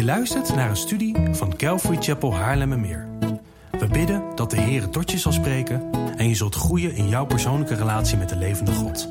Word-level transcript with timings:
Je 0.00 0.06
luistert 0.06 0.54
naar 0.54 0.70
een 0.70 0.76
studie 0.76 1.16
van 1.30 1.56
Calvary 1.56 1.96
Chapel 2.00 2.34
Haarlemmermeer. 2.34 3.08
We 3.70 3.86
bidden 3.86 4.22
dat 4.34 4.50
de 4.50 4.60
Heer 4.60 4.88
tot 4.88 5.10
je 5.10 5.18
zal 5.18 5.32
spreken 5.32 5.90
en 6.16 6.28
je 6.28 6.34
zult 6.34 6.54
groeien 6.54 6.94
in 6.94 7.08
jouw 7.08 7.26
persoonlijke 7.26 7.74
relatie 7.74 8.16
met 8.16 8.28
de 8.28 8.36
levende 8.36 8.72
God. 8.72 9.08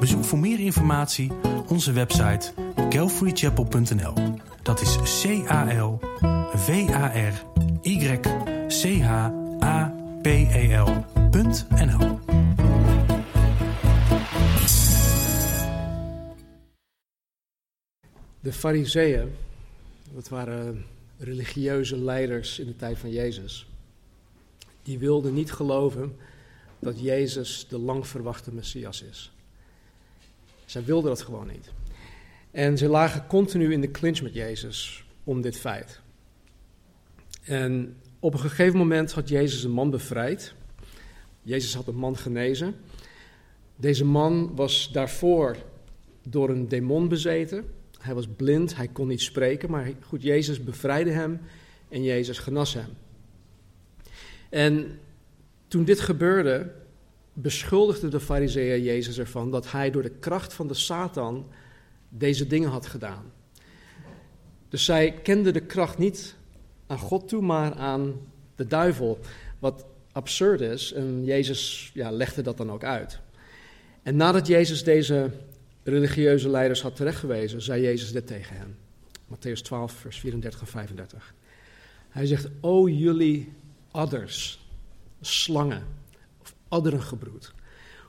Bezoek 0.00 0.24
voor 0.24 0.38
meer 0.38 0.60
informatie 0.60 1.32
onze 1.68 1.92
website 1.92 2.52
calvarychapel.nl. 2.88 4.14
Dat 4.62 4.80
is 4.80 5.22
c 5.22 5.50
a 5.50 5.82
l 5.82 6.00
v 6.54 6.88
a 6.90 7.12
r 7.14 7.44
y 7.82 8.20
c 8.68 9.00
h 9.02 9.10
a 9.62 9.92
p 10.22 10.26
e 10.26 10.76
l.nl. 10.76 12.18
De 18.40 18.52
Fariseeën, 18.52 19.32
dat 20.14 20.28
waren 20.28 20.84
religieuze 21.18 21.98
leiders 21.98 22.58
in 22.58 22.66
de 22.66 22.76
tijd 22.76 22.98
van 22.98 23.10
Jezus, 23.10 23.66
die 24.82 24.98
wilden 24.98 25.34
niet 25.34 25.52
geloven 25.52 26.16
dat 26.78 27.00
Jezus 27.00 27.66
de 27.68 27.78
lang 27.78 28.06
verwachte 28.06 28.52
Messias 28.52 29.02
is. 29.02 29.32
Zij 30.64 30.84
wilden 30.84 31.10
dat 31.10 31.22
gewoon 31.22 31.46
niet. 31.46 31.72
En 32.50 32.78
ze 32.78 32.88
lagen 32.88 33.26
continu 33.26 33.72
in 33.72 33.80
de 33.80 33.90
clinch 33.90 34.22
met 34.22 34.34
Jezus 34.34 35.04
om 35.24 35.40
dit 35.40 35.56
feit. 35.56 36.00
En 37.42 37.96
op 38.18 38.32
een 38.32 38.40
gegeven 38.40 38.78
moment 38.78 39.12
had 39.12 39.28
Jezus 39.28 39.64
een 39.64 39.70
man 39.70 39.90
bevrijd. 39.90 40.54
Jezus 41.42 41.74
had 41.74 41.86
een 41.86 41.96
man 41.96 42.16
genezen. 42.16 42.74
Deze 43.76 44.04
man 44.04 44.54
was 44.54 44.92
daarvoor 44.92 45.56
door 46.22 46.50
een 46.50 46.68
demon 46.68 47.08
bezeten. 47.08 47.64
Hij 48.04 48.14
was 48.14 48.26
blind, 48.36 48.76
hij 48.76 48.88
kon 48.88 49.08
niet 49.08 49.20
spreken, 49.20 49.70
maar 49.70 49.92
goed, 50.00 50.22
Jezus 50.22 50.64
bevrijdde 50.64 51.10
hem 51.10 51.40
en 51.88 52.02
Jezus 52.02 52.38
genas 52.38 52.74
hem. 52.74 52.88
En 54.48 54.98
toen 55.68 55.84
dit 55.84 56.00
gebeurde, 56.00 56.72
beschuldigde 57.32 58.08
de 58.08 58.20
fariseeën 58.20 58.82
Jezus 58.82 59.18
ervan 59.18 59.50
dat 59.50 59.70
hij 59.70 59.90
door 59.90 60.02
de 60.02 60.18
kracht 60.20 60.52
van 60.52 60.68
de 60.68 60.74
Satan 60.74 61.46
deze 62.08 62.46
dingen 62.46 62.70
had 62.70 62.86
gedaan. 62.86 63.32
Dus 64.68 64.84
zij 64.84 65.12
kenden 65.22 65.52
de 65.52 65.66
kracht 65.66 65.98
niet 65.98 66.34
aan 66.86 66.98
God 66.98 67.28
toe, 67.28 67.42
maar 67.42 67.74
aan 67.74 68.20
de 68.56 68.66
duivel. 68.66 69.18
Wat 69.58 69.86
absurd 70.12 70.60
is, 70.60 70.92
en 70.92 71.24
Jezus 71.24 71.90
ja, 71.94 72.10
legde 72.10 72.42
dat 72.42 72.56
dan 72.56 72.70
ook 72.70 72.84
uit. 72.84 73.20
En 74.02 74.16
nadat 74.16 74.46
Jezus 74.46 74.84
deze 74.84 75.30
religieuze 75.84 76.48
leiders 76.48 76.82
had 76.82 76.96
terechtgewezen, 76.96 77.62
zei 77.62 77.82
Jezus 77.82 78.12
dit 78.12 78.26
tegen 78.26 78.56
hen. 78.56 78.76
Matthäus 79.28 79.62
12, 79.62 79.92
vers 79.92 80.20
34 80.20 80.60
en 80.60 80.66
35. 80.66 81.34
Hij 82.08 82.26
zegt, 82.26 82.48
o 82.60 82.88
jullie 82.88 83.52
adders, 83.90 84.66
slangen, 85.20 85.86
of 86.40 86.54
adderengebroed. 86.68 87.52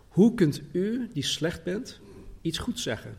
Hoe 0.08 0.34
kunt 0.34 0.62
u, 0.72 1.10
die 1.14 1.24
slecht 1.24 1.64
bent, 1.64 2.00
iets 2.42 2.58
goed 2.58 2.80
zeggen? 2.80 3.18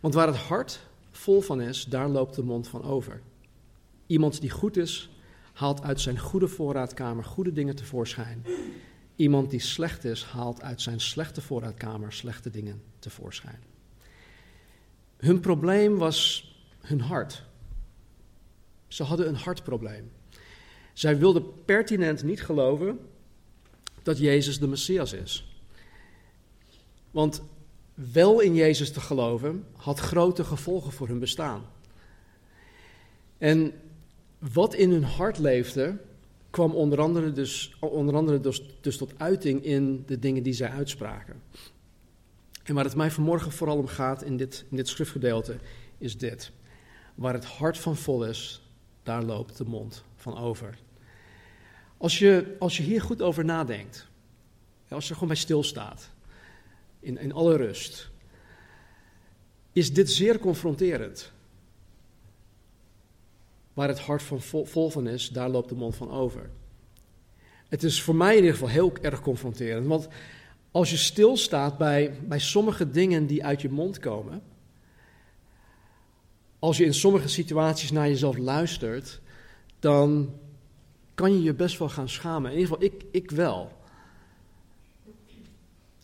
Want 0.00 0.14
waar 0.14 0.26
het 0.26 0.36
hart 0.36 0.80
vol 1.10 1.40
van 1.40 1.60
is, 1.60 1.84
daar 1.84 2.08
loopt 2.08 2.34
de 2.34 2.42
mond 2.42 2.68
van 2.68 2.82
over. 2.82 3.20
Iemand 4.06 4.40
die 4.40 4.50
goed 4.50 4.76
is, 4.76 5.10
haalt 5.52 5.82
uit 5.82 6.00
zijn 6.00 6.18
goede 6.18 6.48
voorraadkamer 6.48 7.24
goede 7.24 7.52
dingen 7.52 7.76
tevoorschijn. 7.76 8.44
Iemand 9.20 9.50
die 9.50 9.60
slecht 9.60 10.04
is, 10.04 10.24
haalt 10.24 10.62
uit 10.62 10.82
zijn 10.82 11.00
slechte 11.00 11.40
voorraadkamer 11.40 12.12
slechte 12.12 12.50
dingen 12.50 12.82
tevoorschijn. 12.98 13.62
Hun 15.16 15.40
probleem 15.40 15.96
was 15.96 16.50
hun 16.80 17.00
hart. 17.00 17.44
Ze 18.88 19.02
hadden 19.02 19.28
een 19.28 19.34
hartprobleem. 19.34 20.12
Zij 20.92 21.18
wilden 21.18 21.64
pertinent 21.64 22.22
niet 22.22 22.42
geloven 22.42 22.98
dat 24.02 24.18
Jezus 24.18 24.58
de 24.58 24.68
Messias 24.68 25.12
is. 25.12 25.60
Want 27.10 27.42
wel 27.94 28.40
in 28.40 28.54
Jezus 28.54 28.92
te 28.92 29.00
geloven 29.00 29.66
had 29.72 29.98
grote 29.98 30.44
gevolgen 30.44 30.92
voor 30.92 31.08
hun 31.08 31.18
bestaan. 31.18 31.64
En 33.38 33.72
wat 34.38 34.74
in 34.74 34.90
hun 34.90 35.04
hart 35.04 35.38
leefde, 35.38 35.98
kwam 36.50 36.74
onder 36.74 37.00
andere, 37.00 37.32
dus, 37.32 37.76
onder 37.80 38.14
andere 38.14 38.40
dus, 38.40 38.62
dus 38.80 38.96
tot 38.96 39.12
uiting 39.16 39.64
in 39.64 40.02
de 40.06 40.18
dingen 40.18 40.42
die 40.42 40.52
zij 40.52 40.70
uitspraken. 40.70 41.42
En 42.62 42.74
waar 42.74 42.84
het 42.84 42.96
mij 42.96 43.10
vanmorgen 43.10 43.52
vooral 43.52 43.76
om 43.78 43.86
gaat 43.86 44.22
in 44.22 44.36
dit, 44.36 44.64
in 44.70 44.76
dit 44.76 44.88
schriftgedeelte, 44.88 45.58
is 45.98 46.18
dit. 46.18 46.52
Waar 47.14 47.34
het 47.34 47.44
hart 47.44 47.78
van 47.78 47.96
vol 47.96 48.24
is, 48.24 48.62
daar 49.02 49.22
loopt 49.22 49.56
de 49.56 49.64
mond 49.64 50.04
van 50.16 50.38
over. 50.38 50.78
Als 51.96 52.18
je, 52.18 52.56
als 52.58 52.76
je 52.76 52.82
hier 52.82 53.02
goed 53.02 53.22
over 53.22 53.44
nadenkt, 53.44 54.08
als 54.88 55.04
je 55.04 55.08
er 55.08 55.14
gewoon 55.14 55.32
bij 55.32 55.42
stilstaat, 55.42 56.10
in, 57.00 57.18
in 57.18 57.32
alle 57.32 57.56
rust, 57.56 58.10
is 59.72 59.92
dit 59.92 60.10
zeer 60.10 60.38
confronterend. 60.38 61.32
Waar 63.74 63.88
het 63.88 64.00
hart 64.00 64.22
van 64.22 64.40
vol, 64.66 64.90
van 64.90 65.08
is, 65.08 65.28
daar 65.28 65.48
loopt 65.48 65.68
de 65.68 65.74
mond 65.74 65.96
van 65.96 66.10
over. 66.10 66.50
Het 67.68 67.82
is 67.82 68.02
voor 68.02 68.14
mij 68.14 68.30
in 68.30 68.36
ieder 68.36 68.52
geval 68.52 68.68
heel 68.68 68.92
erg 69.02 69.20
confronterend, 69.20 69.86
want 69.86 70.08
als 70.70 70.90
je 70.90 70.96
stilstaat 70.96 71.78
bij, 71.78 72.12
bij 72.24 72.38
sommige 72.38 72.90
dingen 72.90 73.26
die 73.26 73.44
uit 73.44 73.62
je 73.62 73.70
mond 73.70 73.98
komen, 73.98 74.42
als 76.58 76.76
je 76.76 76.84
in 76.84 76.94
sommige 76.94 77.28
situaties 77.28 77.90
naar 77.90 78.08
jezelf 78.08 78.36
luistert, 78.36 79.20
dan 79.78 80.34
kan 81.14 81.32
je 81.32 81.42
je 81.42 81.54
best 81.54 81.78
wel 81.78 81.88
gaan 81.88 82.08
schamen. 82.08 82.50
In 82.50 82.58
ieder 82.58 82.72
geval, 82.72 82.90
ik, 82.90 83.04
ik 83.10 83.30
wel. 83.30 83.72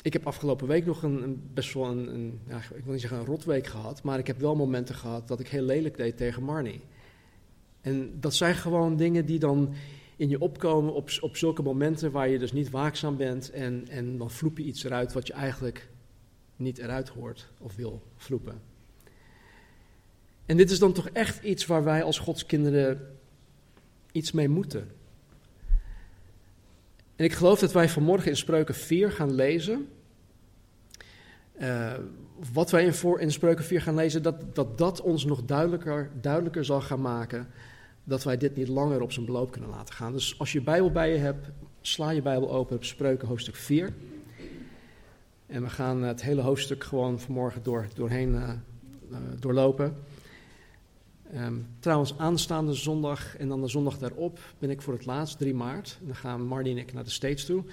Ik 0.03 0.13
heb 0.13 0.27
afgelopen 0.27 0.67
week 0.67 0.87
nog 0.87 1.03
een, 1.03 1.23
een 1.23 1.51
best 1.55 1.75
wel 1.75 1.87
een, 1.87 2.15
een 2.15 2.41
ja, 2.49 2.57
ik 2.57 2.85
wil 2.85 2.93
niet 2.93 3.01
zeggen 3.01 3.19
een 3.19 3.27
rotweek 3.27 3.67
gehad, 3.67 4.03
maar 4.03 4.19
ik 4.19 4.27
heb 4.27 4.39
wel 4.39 4.55
momenten 4.55 4.95
gehad 4.95 5.29
dat 5.29 5.41
ik 5.41 5.49
heel 5.49 5.63
lelijk 5.63 5.97
deed 5.97 6.17
tegen 6.17 6.43
Marnie. 6.43 6.81
En 7.87 8.21
dat 8.21 8.35
zijn 8.35 8.55
gewoon 8.55 8.97
dingen 8.97 9.27
die 9.27 9.39
dan 9.39 9.75
in 10.17 10.29
je 10.29 10.41
opkomen 10.41 10.95
op, 10.95 11.11
op 11.21 11.37
zulke 11.37 11.63
momenten 11.63 12.11
waar 12.11 12.29
je 12.29 12.39
dus 12.39 12.53
niet 12.53 12.71
waakzaam 12.71 13.17
bent 13.17 13.51
en, 13.51 13.89
en 13.89 14.19
dan 14.19 14.31
vloep 14.31 14.59
je 14.59 14.65
iets 14.65 14.85
eruit 14.85 15.13
wat 15.13 15.27
je 15.27 15.33
eigenlijk 15.33 15.89
niet 16.57 16.79
eruit 16.79 17.09
hoort 17.09 17.49
of 17.59 17.77
wil 17.77 18.03
vloepen. 18.17 18.61
En 20.47 20.57
dit 20.57 20.71
is 20.71 20.79
dan 20.79 20.93
toch 20.93 21.09
echt 21.09 21.45
iets 21.45 21.67
waar 21.67 21.85
wij 21.85 22.03
als 22.03 22.19
Godskinderen 22.19 23.17
iets 24.13 24.33
mee 24.33 24.49
moeten. 24.49 24.89
En 27.17 27.25
ik 27.25 27.33
geloof 27.33 27.59
dat 27.59 27.73
wij 27.73 27.89
vanmorgen 27.89 28.31
in 28.31 28.37
Spreuken 28.37 28.75
4 28.75 29.13
gaan 29.13 29.35
lezen. 29.35 29.89
Uh, 31.61 31.95
wat 32.53 32.71
wij 32.71 32.85
in, 32.85 32.95
voor, 32.95 33.21
in 33.21 33.33
Spreuken 33.33 33.65
4 33.65 33.81
gaan 33.81 33.95
lezen, 33.95 34.23
dat, 34.23 34.55
dat 34.55 34.79
dat 34.79 35.01
ons 35.01 35.25
nog 35.25 35.45
duidelijker, 35.45 36.11
duidelijker 36.21 36.65
zal 36.65 36.81
gaan 36.81 37.01
maken 37.01 37.49
dat 38.07 38.25
wij 38.25 38.37
dit 38.37 38.57
niet 38.57 38.69
langer 38.69 39.01
op 39.01 39.13
zijn 39.13 39.27
beloop 39.27 39.51
kunnen 39.51 39.71
laten 39.71 39.95
gaan. 39.95 40.13
Dus 40.13 40.39
als 40.39 40.53
je 40.53 40.61
Bijbel 40.61 40.91
bij 40.91 41.13
je 41.13 41.19
hebt, 41.19 41.49
sla 41.81 42.11
je 42.11 42.23
Bijbel 42.23 42.51
open 42.53 42.77
op 42.77 42.85
Spreuken 42.85 43.29
hoofdstuk 43.29 43.57
4. 43.57 43.95
En 45.47 45.63
we 45.63 45.69
gaan 45.69 46.03
het 46.03 46.23
hele 46.23 46.41
hoofdstuk 46.41 46.85
gewoon 46.85 47.21
vanmorgen 47.21 47.63
door, 47.63 47.87
doorheen 47.95 48.35
uh, 48.35 48.51
uh, 49.11 49.19
doorlopen. 49.39 49.97
Um, 51.35 51.67
trouwens, 51.79 52.19
aanstaande 52.19 52.75
zondag 52.75 53.37
en 53.37 53.49
dan 53.49 53.61
de 53.61 53.69
zondag 53.69 53.99
daarop 53.99 54.39
ben 54.59 54.71
ik 54.71 54.83
voor 54.83 54.93
het 54.93 55.07
laatst, 55.07 55.39
3 55.39 55.55
maart. 55.55 55.97
En 56.01 56.07
dan 56.07 56.17
gaan 56.17 56.47
Marnie 56.47 56.73
en 56.73 56.79
ik 56.79 56.93
naar 56.93 57.05
de 57.05 57.11
States 57.11 57.45
toe. 57.45 57.65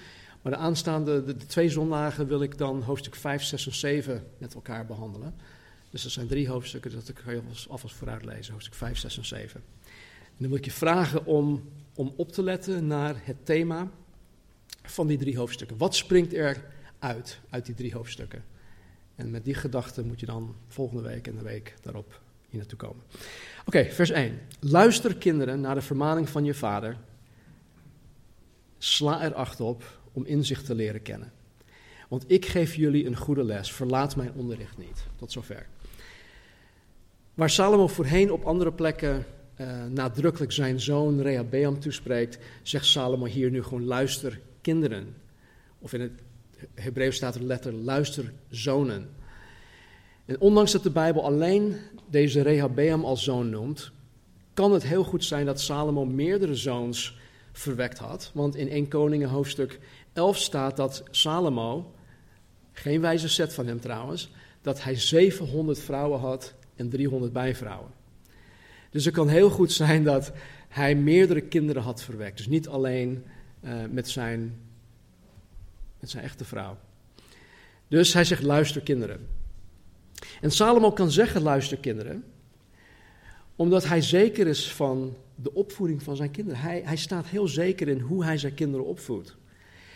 Maar 0.41 0.51
de 0.51 0.57
aanstaande, 0.57 1.23
de, 1.23 1.35
twee 1.35 1.69
zondagen 1.69 2.27
wil 2.27 2.41
ik 2.41 2.57
dan 2.57 2.81
hoofdstuk 2.81 3.15
5, 3.15 3.43
6 3.43 3.65
en 3.65 3.73
7 3.73 4.23
met 4.37 4.53
elkaar 4.53 4.85
behandelen. 4.85 5.35
Dus 5.89 6.03
dat 6.03 6.11
zijn 6.11 6.27
drie 6.27 6.49
hoofdstukken, 6.49 6.91
dat 6.91 7.07
je 7.25 7.41
alvast 7.69 7.95
vooruit 7.95 8.25
lezen, 8.25 8.51
hoofdstuk 8.51 8.75
5, 8.75 8.97
6 8.97 9.17
en 9.17 9.25
7. 9.25 9.63
En 10.33 10.39
dan 10.39 10.47
wil 10.47 10.57
ik 10.57 10.65
je 10.65 10.71
vragen 10.71 11.25
om, 11.25 11.69
om 11.95 12.13
op 12.15 12.31
te 12.31 12.43
letten 12.43 12.87
naar 12.87 13.15
het 13.23 13.45
thema 13.45 13.91
van 14.83 15.07
die 15.07 15.17
drie 15.17 15.37
hoofdstukken. 15.37 15.77
Wat 15.77 15.95
springt 15.95 16.33
er 16.33 16.65
uit, 16.99 17.39
uit 17.49 17.65
die 17.65 17.75
drie 17.75 17.93
hoofdstukken? 17.93 18.43
En 19.15 19.31
met 19.31 19.45
die 19.45 19.53
gedachte 19.53 20.03
moet 20.03 20.19
je 20.19 20.25
dan 20.25 20.55
volgende 20.67 21.01
week 21.01 21.27
en 21.27 21.35
de 21.35 21.43
week 21.43 21.73
daarop 21.81 22.21
hier 22.49 22.59
naartoe 22.59 22.77
komen. 22.77 23.03
Oké, 23.65 23.85
vers 23.91 24.09
1. 24.09 24.39
Luister 24.59 25.15
kinderen 25.15 25.61
naar 25.61 25.75
de 25.75 25.81
vermaning 25.81 26.29
van 26.29 26.45
je 26.45 26.53
vader. 26.53 26.97
Sla 28.77 29.23
er 29.23 29.33
acht 29.33 29.59
op 29.59 29.99
om 30.11 30.25
inzicht 30.25 30.65
te 30.65 30.75
leren 30.75 31.01
kennen. 31.01 31.31
Want 32.09 32.31
ik 32.31 32.45
geef 32.45 32.75
jullie 32.75 33.05
een 33.05 33.17
goede 33.17 33.43
les. 33.43 33.71
Verlaat 33.71 34.15
mijn 34.15 34.33
onderricht 34.33 34.77
niet. 34.77 35.05
Tot 35.15 35.31
zover. 35.31 35.67
Waar 37.33 37.49
Salomo 37.49 37.87
voorheen 37.87 38.31
op 38.31 38.45
andere 38.45 38.71
plekken 38.71 39.25
uh, 39.57 39.85
nadrukkelijk 39.89 40.51
zijn 40.51 40.79
zoon 40.79 41.21
Rehabeam 41.21 41.79
toespreekt, 41.79 42.37
zegt 42.61 42.85
Salomo 42.85 43.25
hier 43.25 43.51
nu 43.51 43.63
gewoon 43.63 43.85
luister 43.85 44.39
kinderen. 44.61 45.15
Of 45.79 45.93
in 45.93 46.01
het 46.01 46.11
Hebreeuws 46.73 47.15
staat 47.15 47.35
er 47.35 47.43
letter 47.43 47.73
luister 47.73 48.33
zonen. 48.49 49.09
En 50.25 50.39
ondanks 50.39 50.71
dat 50.71 50.83
de 50.83 50.89
Bijbel 50.89 51.23
alleen 51.23 51.75
deze 52.09 52.41
Rehabeam 52.41 53.05
als 53.05 53.23
zoon 53.23 53.49
noemt, 53.49 53.91
kan 54.53 54.71
het 54.71 54.83
heel 54.83 55.03
goed 55.03 55.23
zijn 55.23 55.45
dat 55.45 55.61
Salomo 55.61 56.05
meerdere 56.05 56.55
zoons 56.55 57.17
verwekt 57.51 57.97
had. 57.97 58.31
Want 58.33 58.55
in 58.55 58.69
1 58.69 58.87
Koningen 58.87 59.29
hoofdstuk 59.29 59.79
11 60.13 60.37
staat 60.37 60.77
dat 60.77 61.03
Salomo, 61.11 61.93
geen 62.71 63.01
wijze 63.01 63.29
set 63.29 63.53
van 63.53 63.67
hem 63.67 63.79
trouwens, 63.79 64.29
dat 64.61 64.83
hij 64.83 64.95
700 64.95 65.79
vrouwen 65.79 66.19
had 66.19 66.53
en 66.75 66.89
300 66.89 67.33
bijvrouwen. 67.33 67.91
Dus 68.93 69.05
het 69.05 69.13
kan 69.13 69.27
heel 69.27 69.49
goed 69.49 69.71
zijn 69.71 70.03
dat 70.03 70.31
hij 70.67 70.95
meerdere 70.95 71.41
kinderen 71.41 71.81
had 71.81 72.03
verwekt. 72.03 72.37
Dus 72.37 72.47
niet 72.47 72.67
alleen 72.67 73.23
uh, 73.61 73.73
met, 73.89 74.09
zijn, 74.09 74.59
met 75.99 76.09
zijn 76.09 76.23
echte 76.23 76.45
vrouw. 76.45 76.77
Dus 77.87 78.13
hij 78.13 78.23
zegt: 78.23 78.43
luister 78.43 78.81
kinderen. 78.81 79.27
En 80.41 80.51
Salomo 80.51 80.91
kan 80.91 81.11
zeggen: 81.11 81.41
luister 81.41 81.77
kinderen, 81.77 82.23
omdat 83.55 83.85
hij 83.85 84.01
zeker 84.01 84.47
is 84.47 84.71
van 84.71 85.15
de 85.35 85.53
opvoeding 85.53 86.03
van 86.03 86.15
zijn 86.15 86.31
kinderen. 86.31 86.59
Hij, 86.59 86.81
hij 86.85 86.97
staat 86.97 87.25
heel 87.25 87.47
zeker 87.47 87.87
in 87.87 87.99
hoe 87.99 88.23
hij 88.23 88.37
zijn 88.37 88.53
kinderen 88.53 88.85
opvoedt. 88.85 89.35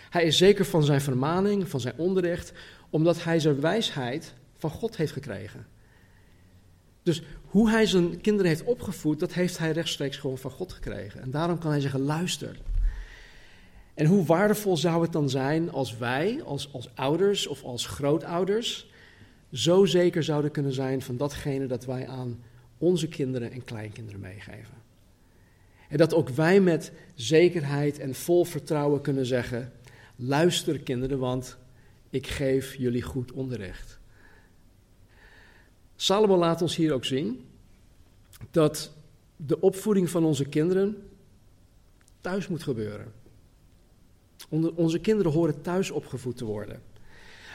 Hij 0.10 0.24
is 0.24 0.38
zeker 0.38 0.66
van 0.66 0.84
zijn 0.84 1.02
vermaning, 1.02 1.70
van 1.70 1.80
zijn 1.80 1.98
onderricht, 1.98 2.54
omdat 2.90 3.24
hij 3.24 3.40
zijn 3.40 3.62
wijsheid 3.62 4.34
van 4.58 4.70
God 4.70 4.98
heeft 4.98 5.12
gekregen. 5.12 5.68
Dus 7.04 7.22
hoe 7.58 7.70
hij 7.70 7.86
zijn 7.86 8.22
kinderen 8.22 8.52
heeft 8.52 8.64
opgevoed, 8.64 9.20
dat 9.20 9.34
heeft 9.34 9.58
hij 9.58 9.72
rechtstreeks 9.72 10.18
gewoon 10.18 10.38
van 10.38 10.52
God 10.52 10.74
gekregen. 10.74 11.22
En 11.22 11.32
daarom 11.32 11.60
kan 11.60 11.72
hij 11.72 11.80
zeggen: 11.80 12.00
luister. 12.00 12.60
En 13.94 14.06
hoe 14.06 14.26
waardevol 14.26 14.78
zou 14.78 15.02
het 15.02 15.12
dan 15.12 15.30
zijn 15.30 15.72
als 15.72 15.98
wij, 15.98 16.44
als, 16.44 16.74
als 16.74 16.90
ouders 16.96 17.48
of 17.48 17.64
als 17.64 17.86
grootouders, 17.86 18.90
zo 19.52 19.86
zeker 19.86 20.24
zouden 20.24 20.52
kunnen 20.52 20.74
zijn 20.74 21.02
van 21.02 21.18
datgene 21.18 21.66
dat 21.66 21.86
wij 21.86 22.08
aan 22.08 22.40
onze 22.78 23.08
kinderen 23.08 23.52
en 23.52 23.64
kleinkinderen 23.64 24.20
meegeven. 24.20 24.76
En 25.90 25.98
dat 25.98 26.14
ook 26.14 26.30
wij 26.30 26.60
met 26.60 26.92
zekerheid 27.16 28.00
en 28.00 28.16
vol 28.16 28.46
vertrouwen 28.46 29.02
kunnen 29.02 29.26
zeggen: 29.26 29.72
luister 30.16 30.80
kinderen, 30.80 31.20
want 31.20 31.58
ik 32.10 32.28
geef 32.28 32.76
jullie 32.76 33.04
goed 33.04 33.32
onderricht. 33.32 34.00
Salomo 36.00 36.38
laat 36.38 36.62
ons 36.62 36.76
hier 36.76 36.94
ook 36.94 37.06
zien 37.06 37.46
dat 38.52 38.92
de 39.36 39.60
opvoeding 39.60 40.10
van 40.10 40.24
onze 40.24 40.46
kinderen 40.46 41.10
thuis 42.22 42.48
moet 42.48 42.64
gebeuren. 42.64 43.14
Onze 44.76 45.00
kinderen 45.00 45.32
horen 45.32 45.62
thuis 45.62 45.92
opgevoed 45.92 46.38
te 46.38 46.46
worden. 46.46 46.82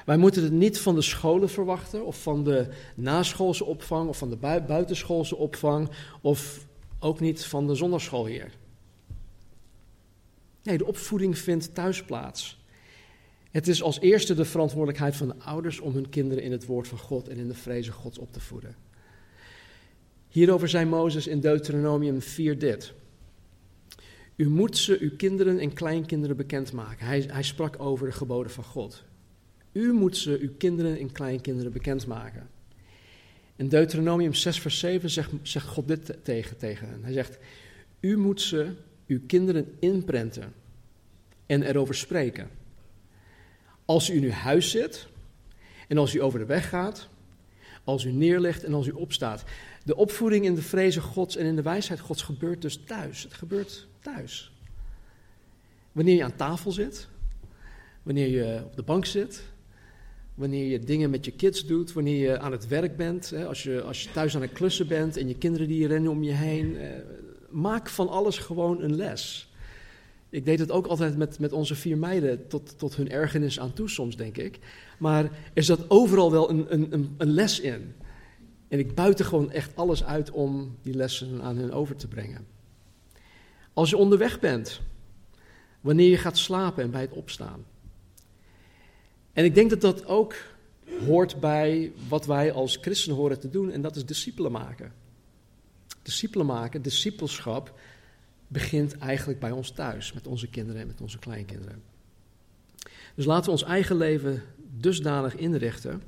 Wij 0.05 0.17
moeten 0.17 0.43
het 0.43 0.53
niet 0.53 0.81
van 0.81 0.95
de 0.95 1.03
scholen 1.03 1.49
verwachten, 1.49 2.07
of 2.07 2.23
van 2.23 2.45
de 2.45 2.69
naschoolse 2.95 3.65
opvang, 3.65 4.09
of 4.09 4.19
van 4.19 4.31
de 4.31 4.37
buitenschoolse 4.67 5.37
opvang, 5.37 5.91
of 6.21 6.67
ook 6.99 7.21
niet 7.21 7.45
van 7.45 7.67
de 7.67 7.75
zondagschool 7.75 8.27
hier. 8.27 8.53
Nee, 10.63 10.79
de 10.79 10.87
opvoeding 10.87 11.39
vindt 11.39 11.75
thuis 11.75 12.05
plaats. 12.05 12.62
Het 13.53 13.69
is 13.69 13.83
als 13.83 14.01
eerste 14.01 14.35
de 14.35 14.45
verantwoordelijkheid 14.45 15.17
van 15.17 15.29
de 15.29 15.39
ouders 15.39 15.81
om 15.81 15.95
hun 15.95 16.09
kinderen 16.09 16.43
in 16.43 16.53
het 16.53 16.67
woord 16.67 16.89
van 16.89 16.99
God 16.99 17.29
en 17.29 17.37
in 17.37 17.49
de 17.49 17.55
vrezen 17.55 17.93
Gods 17.93 18.19
op 18.19 18.33
te 18.33 18.41
voeden. 18.41 18.75
Hierover 20.29 20.69
zei 20.69 20.85
Mozes 20.85 21.27
in 21.27 21.41
Deuteronomium 21.41 22.21
4 22.21 22.59
dit. 22.59 22.93
U 24.37 24.49
moet 24.49 24.77
ze 24.77 24.99
uw 25.01 25.17
kinderen 25.17 25.59
en 25.59 25.73
kleinkinderen 25.73 26.37
bekendmaken. 26.37 27.07
Hij, 27.07 27.25
hij 27.27 27.43
sprak 27.43 27.81
over 27.81 28.07
de 28.07 28.13
geboden 28.13 28.53
van 28.53 28.65
God. 28.65 29.05
U 29.73 29.93
moet 29.93 30.17
ze 30.17 30.39
uw 30.41 30.53
kinderen 30.59 30.99
en 30.99 31.13
kleinkinderen 31.13 31.73
bekendmaken. 31.73 32.49
In 33.57 33.69
Deuteronomium 33.69 34.35
6 34.35 34.61
vers 34.61 34.79
7 34.79 35.11
zegt, 35.11 35.31
zegt 35.43 35.67
God 35.67 35.89
dit 35.89 36.19
tegen, 36.23 36.57
tegen 36.57 36.89
hen. 36.89 37.05
Hij 37.05 37.13
zegt, 37.13 37.39
u 38.01 38.17
moet 38.17 38.41
ze 38.41 38.71
uw 39.07 39.21
kinderen 39.27 39.67
inprenten 39.79 40.53
en 41.47 41.63
erover 41.63 41.95
spreken. 41.95 42.61
Als 43.93 44.11
u 44.11 44.17
in 44.17 44.23
uw 44.23 44.31
huis 44.31 44.71
zit 44.71 45.07
en 45.89 45.99
als 45.99 46.15
u 46.15 46.23
over 46.23 46.39
de 46.39 46.45
weg 46.45 46.69
gaat, 46.69 47.09
als 47.85 48.05
u 48.05 48.13
neerlegt 48.13 48.65
en 48.65 48.75
als 48.75 48.87
u 48.87 48.91
opstaat. 48.91 49.45
De 49.85 49.97
opvoeding 49.97 50.45
in 50.45 50.55
de 50.55 50.63
vrezen 50.63 51.03
Gods 51.03 51.37
en 51.37 51.47
in 51.47 51.57
de 51.57 51.63
wijsheid 51.63 52.01
Gods 52.01 52.23
gebeurt 52.23 52.63
dus 52.63 52.81
thuis. 52.87 53.23
Het 53.23 53.35
gebeurt 53.35 53.87
thuis. 54.01 54.53
Wanneer 55.93 56.15
je 56.15 56.25
aan 56.25 56.37
tafel 56.37 56.73
zit, 56.73 57.09
wanneer 58.03 58.29
je 58.29 58.63
op 58.65 58.77
de 58.77 58.83
bank 58.83 59.05
zit, 59.05 59.43
wanneer 60.35 60.67
je 60.67 60.79
dingen 60.79 61.11
met 61.11 61.25
je 61.25 61.33
kids 61.33 61.67
doet, 61.67 61.93
wanneer 61.93 62.19
je 62.19 62.39
aan 62.39 62.53
het 62.53 62.69
werk 62.69 62.97
bent, 62.97 63.33
als, 63.47 63.63
je, 63.63 63.83
als 63.83 64.03
je 64.03 64.11
thuis 64.11 64.35
aan 64.35 64.43
het 64.43 64.53
klussen 64.53 64.89
bent 64.89 65.17
en 65.17 65.29
je 65.29 65.39
kinderen 65.39 65.69
die 65.69 65.87
rennen 65.87 66.11
om 66.11 66.23
je 66.23 66.33
heen. 66.33 66.77
Eh, 66.77 66.91
maak 67.51 67.89
van 67.89 68.09
alles 68.09 68.39
gewoon 68.39 68.83
een 68.83 68.97
les. 68.97 69.52
Ik 70.33 70.45
deed 70.45 70.59
het 70.59 70.71
ook 70.71 70.87
altijd 70.87 71.17
met, 71.17 71.39
met 71.39 71.53
onze 71.53 71.75
vier 71.75 71.99
meiden, 71.99 72.49
tot, 72.49 72.79
tot 72.79 72.97
hun 72.97 73.11
ergernis 73.11 73.61
aan 73.61 73.73
toe 73.73 73.89
soms, 73.89 74.17
denk 74.17 74.37
ik. 74.37 74.59
Maar 74.99 75.31
er 75.55 75.63
zat 75.63 75.91
overal 75.91 76.31
wel 76.31 76.51
een, 76.51 76.73
een, 76.73 77.15
een 77.19 77.31
les 77.31 77.61
in. 77.61 77.95
En 78.69 78.79
ik 78.79 78.95
buiten 78.95 79.25
gewoon 79.25 79.51
echt 79.51 79.77
alles 79.77 80.05
uit 80.05 80.31
om 80.31 80.77
die 80.83 80.95
lessen 80.95 81.43
aan 81.43 81.57
hen 81.57 81.73
over 81.73 81.97
te 81.97 82.09
brengen. 82.09 82.47
Als 83.73 83.91
je 83.91 83.97
onderweg 83.97 84.41
bent, 84.41 84.81
wanneer 85.81 86.11
je 86.11 86.17
gaat 86.17 86.39
slapen 86.39 86.83
en 86.83 86.91
bij 86.91 87.01
het 87.01 87.13
opstaan. 87.13 87.65
En 89.33 89.45
ik 89.45 89.55
denk 89.55 89.71
dat 89.71 89.81
dat 89.81 90.07
ook 90.07 90.35
hoort 91.07 91.41
bij 91.41 91.93
wat 92.09 92.27
wij 92.27 92.53
als 92.53 92.79
christenen 92.81 93.17
horen 93.17 93.41
te 93.41 93.51
doen, 93.51 93.71
en 93.71 93.83
dat 93.83 93.97
is 93.97 94.05
discipelen 94.05 94.53
maken. 94.53 94.93
Discipelen 96.03 96.47
maken, 96.47 96.83
discipelschap, 96.83 97.75
begint 98.53 98.99
eigenlijk 98.99 99.41
bij 99.41 99.51
ons 99.51 99.71
thuis, 99.71 100.13
met 100.13 100.27
onze 100.27 100.49
kinderen 100.49 100.81
en 100.81 100.87
met 100.87 101.01
onze 101.01 101.19
kleinkinderen. 101.19 101.83
Dus 103.15 103.25
laten 103.25 103.45
we 103.45 103.51
ons 103.51 103.63
eigen 103.63 103.97
leven 103.97 104.43
dusdanig 104.77 105.37
inrichten. 105.37 106.03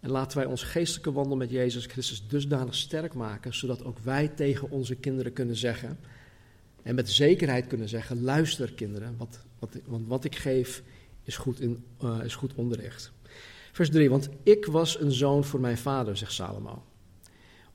En 0.00 0.10
laten 0.10 0.38
wij 0.38 0.46
ons 0.46 0.62
geestelijke 0.62 1.12
wandel 1.12 1.36
met 1.36 1.50
Jezus 1.50 1.86
Christus 1.86 2.28
dusdanig 2.28 2.74
sterk 2.74 3.14
maken, 3.14 3.54
zodat 3.54 3.84
ook 3.84 3.98
wij 3.98 4.28
tegen 4.28 4.70
onze 4.70 4.94
kinderen 4.94 5.32
kunnen 5.32 5.56
zeggen, 5.56 5.98
en 6.82 6.94
met 6.94 7.10
zekerheid 7.10 7.66
kunnen 7.66 7.88
zeggen: 7.88 8.22
luister 8.22 8.72
kinderen, 8.72 9.14
wat, 9.16 9.38
wat, 9.58 9.78
want 9.84 10.06
wat 10.06 10.24
ik 10.24 10.36
geef 10.36 10.82
is 11.22 11.36
goed, 11.36 11.60
in, 11.60 11.84
uh, 12.02 12.18
is 12.24 12.34
goed 12.34 12.54
onderricht. 12.54 13.12
Vers 13.72 13.90
3, 13.90 14.10
want 14.10 14.28
ik 14.42 14.66
was 14.66 15.00
een 15.00 15.12
zoon 15.12 15.44
voor 15.44 15.60
mijn 15.60 15.78
vader, 15.78 16.16
zegt 16.16 16.32
Salomo. 16.32 16.84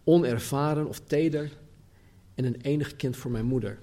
Onervaren 0.04 0.88
of 0.88 1.00
teder 1.00 1.52
en 2.36 2.46
een 2.46 2.62
enig 2.62 2.96
kind 2.96 3.18
voor 3.18 3.32
mijn 3.32 3.46
moeder. 3.46 3.80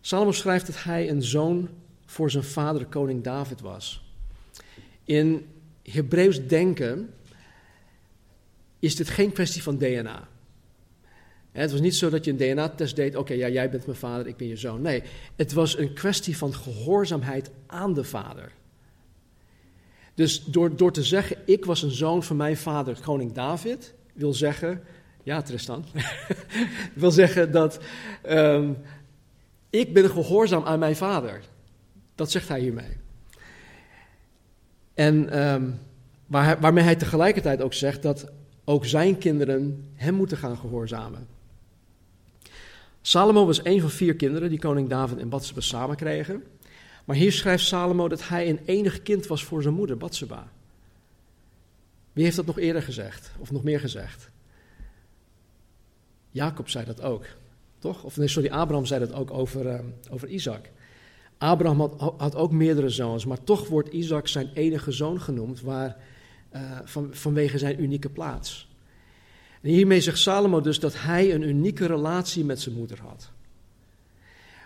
Salomo 0.00 0.32
schrijft 0.32 0.66
dat 0.66 0.82
hij 0.82 1.10
een 1.10 1.22
zoon 1.22 1.68
voor 2.06 2.30
zijn 2.30 2.44
vader, 2.44 2.86
koning 2.86 3.22
David, 3.22 3.60
was. 3.60 4.12
In 5.04 5.46
Hebreeuws 5.82 6.46
denken 6.46 7.14
is 8.78 8.96
dit 8.96 9.08
geen 9.08 9.32
kwestie 9.32 9.62
van 9.62 9.78
DNA. 9.78 10.28
Het 11.52 11.70
was 11.70 11.80
niet 11.80 11.96
zo 11.96 12.10
dat 12.10 12.24
je 12.24 12.30
een 12.30 12.36
DNA-test 12.36 12.96
deed, 12.96 13.16
oké, 13.16 13.32
ja, 13.32 13.48
jij 13.48 13.70
bent 13.70 13.86
mijn 13.86 13.98
vader, 13.98 14.26
ik 14.26 14.36
ben 14.36 14.46
je 14.46 14.56
zoon. 14.56 14.82
Nee, 14.82 15.02
het 15.36 15.52
was 15.52 15.78
een 15.78 15.92
kwestie 15.92 16.36
van 16.36 16.54
gehoorzaamheid 16.54 17.50
aan 17.66 17.94
de 17.94 18.04
vader. 18.04 18.52
Dus 20.14 20.44
door, 20.44 20.76
door 20.76 20.92
te 20.92 21.02
zeggen, 21.02 21.36
ik 21.44 21.64
was 21.64 21.82
een 21.82 21.90
zoon 21.90 22.22
van 22.22 22.36
mijn 22.36 22.56
vader, 22.56 23.00
koning 23.00 23.32
David, 23.32 23.94
wil 24.12 24.34
zeggen, 24.34 24.82
ja 25.22 25.42
Tristan, 25.42 25.84
wil 26.94 27.10
zeggen 27.10 27.52
dat 27.52 27.80
um, 28.28 28.76
ik 29.70 29.94
ben 29.94 30.10
gehoorzaam 30.10 30.64
aan 30.64 30.78
mijn 30.78 30.96
vader. 30.96 31.40
Dat 32.14 32.30
zegt 32.30 32.48
hij 32.48 32.60
hiermee. 32.60 32.96
En 34.94 35.42
um, 35.52 35.78
waar, 36.26 36.60
waarmee 36.60 36.84
hij 36.84 36.96
tegelijkertijd 36.96 37.62
ook 37.62 37.74
zegt 37.74 38.02
dat 38.02 38.32
ook 38.64 38.86
zijn 38.86 39.18
kinderen 39.18 39.90
hem 39.94 40.14
moeten 40.14 40.36
gaan 40.36 40.56
gehoorzamen. 40.56 41.26
Salomo 43.02 43.46
was 43.46 43.64
een 43.64 43.80
van 43.80 43.90
vier 43.90 44.14
kinderen 44.16 44.48
die 44.48 44.58
koning 44.58 44.88
David 44.88 45.18
en 45.18 45.28
Bathsheba 45.28 45.60
samen 45.60 45.96
kregen. 45.96 46.44
Maar 47.04 47.16
hier 47.16 47.32
schrijft 47.32 47.64
Salomo 47.64 48.08
dat 48.08 48.28
hij 48.28 48.48
een 48.48 48.60
enig 48.64 49.02
kind 49.02 49.26
was 49.26 49.44
voor 49.44 49.62
zijn 49.62 49.74
moeder, 49.74 49.96
Bathsheba. 49.96 50.48
Wie 52.12 52.24
heeft 52.24 52.36
dat 52.36 52.46
nog 52.46 52.58
eerder 52.58 52.82
gezegd? 52.82 53.32
Of 53.38 53.50
nog 53.50 53.62
meer 53.62 53.80
gezegd? 53.80 54.29
Jacob 56.30 56.68
zei 56.68 56.84
dat 56.84 57.02
ook, 57.02 57.24
toch? 57.78 58.02
Of 58.04 58.16
nee, 58.16 58.28
sorry, 58.28 58.48
Abraham 58.48 58.86
zei 58.86 59.00
dat 59.00 59.12
ook 59.12 59.30
over, 59.30 59.66
uh, 59.66 59.78
over 60.10 60.28
Isaac. 60.28 60.70
Abraham 61.38 61.80
had, 61.80 62.14
had, 62.16 62.34
ook 62.34 62.52
meerdere 62.52 62.88
zoons, 62.88 63.24
maar 63.24 63.44
toch 63.44 63.68
wordt 63.68 63.92
Isaac 63.92 64.28
zijn 64.28 64.50
enige 64.54 64.92
zoon 64.92 65.20
genoemd 65.20 65.60
waar, 65.60 65.96
uh, 66.52 66.78
van, 66.84 67.08
vanwege 67.10 67.58
zijn 67.58 67.82
unieke 67.82 68.08
plaats. 68.08 68.68
En 69.60 69.70
hiermee 69.70 70.00
zegt 70.00 70.18
Salomo 70.18 70.60
dus 70.60 70.80
dat 70.80 71.00
hij 71.00 71.34
een 71.34 71.42
unieke 71.42 71.86
relatie 71.86 72.44
met 72.44 72.60
zijn 72.60 72.74
moeder 72.74 72.98
had. 73.00 73.30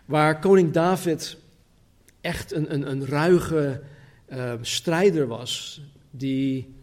Waar 0.04 0.40
koning 0.40 0.72
David 0.72 1.36
echt 2.20 2.52
een, 2.52 2.74
een, 2.74 2.90
een 2.90 3.06
ruige 3.06 3.82
uh, 4.28 4.52
strijder 4.60 5.26
was, 5.26 5.80
die 6.10 6.74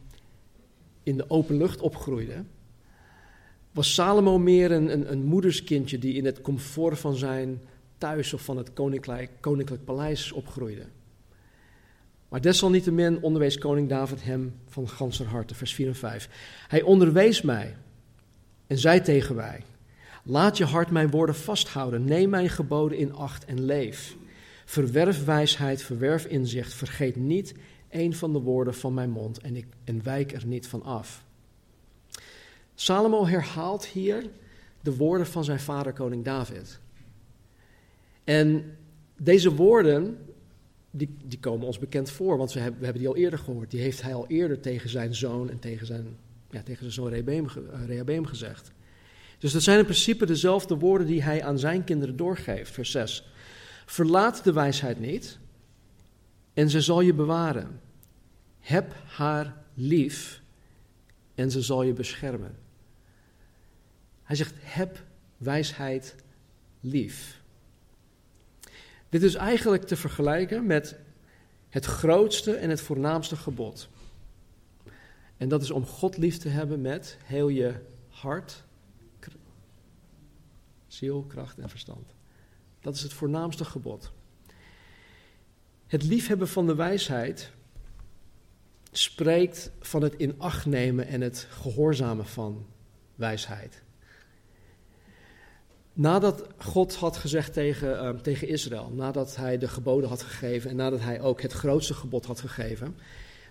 in 1.04 1.18
de 1.18 1.30
open 1.30 1.58
lucht 1.58 1.82
opgroeide, 1.82 2.44
Was 3.72 3.94
Salomo 3.94 4.38
meer 4.38 4.72
een, 4.72 4.92
een, 4.92 5.12
een 5.12 5.24
moederskindje 5.24 6.00
die 6.00 6.14
in 6.14 6.26
het 6.26 6.42
comfort 6.42 7.00
van 7.00 7.16
zijn 7.16 7.62
thuis 7.98 8.34
of 8.34 8.42
van 8.42 8.58
het 8.58 8.74
koninklijk, 8.74 9.30
koninklijk 9.40 9.84
paleis 9.84 10.32
opgroeide? 10.32 10.86
Maar 12.30 12.42
desalniettemin 12.42 13.22
onderwees 13.22 13.58
koning 13.58 13.90
David 13.90 14.24
hem 14.24 14.54
van 14.68 14.90
ganser 14.90 15.26
harte. 15.26 15.56
Vers 15.56 15.74
4 15.74 15.88
en 15.88 15.96
5. 15.96 16.30
Hij 16.68 16.82
onderwees 16.82 17.42
mij 17.42 17.76
en 18.68 18.78
zei 18.78 19.02
tegen 19.02 19.36
mij: 19.36 19.64
Laat 20.24 20.58
je 20.58 20.66
hart 20.66 20.92
mijn 20.92 21.10
woorden 21.10 21.36
vasthouden. 21.36 22.06
Neem 22.06 22.30
mijn 22.30 22.50
geboden 22.50 22.98
in 22.98 23.14
acht 23.14 23.46
en 23.46 23.66
leef. 23.66 24.16
Verwerf 24.66 25.26
wijsheid, 25.26 25.84
verwerf 25.84 26.26
inzicht. 26.26 26.74
Vergeet 26.74 27.16
niet 27.16 27.54
een 27.90 28.16
van 28.16 28.34
de 28.34 28.40
woorden 28.40 28.74
van 28.74 28.94
mijn 28.94 29.10
mond 29.10 29.40
en, 29.40 29.56
ik, 29.56 29.66
en 29.84 30.04
wijk 30.04 30.32
er 30.32 30.46
niet 30.46 30.68
van 30.68 30.84
af. 30.84 31.24
Salomo 32.82 33.26
herhaalt 33.26 33.86
hier 33.86 34.30
de 34.82 34.96
woorden 34.96 35.28
van 35.28 35.44
zijn 35.44 35.60
vader 35.60 35.94
koning 35.94 36.26
David. 36.26 36.80
En 38.24 38.78
deze 39.18 39.56
woorden 39.56 40.18
die, 40.92 41.16
die 41.24 41.40
komen 41.40 41.66
ons 41.66 41.80
bekend 41.80 42.10
voor, 42.10 42.38
want 42.38 42.54
we 42.54 42.60
hebben, 42.60 42.94
die 42.94 43.08
al 43.08 43.16
eerder 43.16 43.40
gehoord. 43.40 43.72
Die 43.72 43.82
heeft 43.82 44.02
hij 44.02 44.14
al 44.14 44.28
eerder 44.28 44.60
tegen 44.60 44.90
zijn 44.90 45.16
zoon 45.16 45.50
en 45.50 45.60
tegen 45.60 45.86
zijn, 45.86 46.18
ja, 46.50 46.62
tegen 46.62 46.92
zijn 46.92 47.12
zoon 47.12 47.14
eh, 47.14 47.86
Rehabeam 47.88 48.26
gezegd. 48.26 48.72
Dus 49.38 49.52
dat 49.52 49.62
zijn 49.62 49.80
in 49.80 49.86
principe 49.86 50.26
dezelfde 50.26 50.78
woorden 50.78 51.08
die 51.08 51.24
hij 51.24 51.44
aan 51.44 51.60
zijn 51.60 51.84
kinderen 51.84 52.16
doorgeeft. 52.16 52.72
Vers 52.72 52.92
6. 52.92 53.32
Verlaat 53.86 54.44
de 54.44 54.54
wijsheid 54.54 55.00
niet 55.00 55.38
en 56.54 56.70
ze 56.70 56.82
zal 56.82 57.02
je 57.02 57.14
bewaren. 57.14 57.80
Heb 58.60 58.94
haar 59.06 59.64
lief 59.74 60.42
en 61.36 61.52
ze 61.52 61.62
zal 61.62 61.84
je 61.84 61.94
beschermen. 61.94 62.70
Hij 64.32 64.40
zegt: 64.40 64.56
heb 64.60 65.04
wijsheid 65.38 66.16
lief. 66.80 67.42
Dit 69.10 69.24
is 69.24 69.36
eigenlijk 69.36 69.84
te 69.84 69.96
vergelijken 69.96 70.66
met 70.66 70.96
het 71.70 71.86
grootste 71.86 72.56
en 72.56 72.70
het 72.70 72.82
voornaamste 72.82 73.36
gebod. 73.36 73.90
En 75.38 75.50
dat 75.50 75.62
is 75.62 75.72
om 75.72 75.86
God 75.86 76.18
lief 76.18 76.38
te 76.38 76.50
hebben 76.50 76.82
met 76.82 77.18
heel 77.24 77.48
je 77.48 77.76
hart, 78.10 78.64
ziel, 80.88 81.24
kracht 81.24 81.60
en 81.60 81.70
verstand. 81.70 82.14
Dat 82.82 82.96
is 82.96 83.02
het 83.02 83.14
voornaamste 83.14 83.66
gebod. 83.66 84.12
Het 85.88 86.04
liefhebben 86.04 86.48
van 86.48 86.66
de 86.66 86.76
wijsheid 86.76 87.52
spreekt 88.92 89.72
van 89.80 90.02
het 90.02 90.16
in 90.16 90.40
acht 90.40 90.66
nemen 90.66 91.08
en 91.08 91.22
het 91.22 91.48
gehoorzamen 91.50 92.26
van 92.26 92.66
wijsheid. 93.16 93.84
Nadat 96.02 96.48
God 96.58 96.96
had 96.96 97.18
gezegd 97.18 97.54
tegen, 97.54 97.90
uh, 97.90 98.10
tegen 98.10 98.48
Israël, 98.48 98.92
nadat 98.96 99.36
hij 99.36 99.58
de 99.58 99.68
geboden 99.68 100.10
had 100.10 100.22
gegeven 100.22 100.70
en 100.70 100.76
nadat 100.76 101.00
hij 101.00 101.22
ook 101.22 101.42
het 101.42 101.52
grootste 101.52 101.94
gebod 101.94 102.26
had 102.26 102.40
gegeven, 102.40 102.96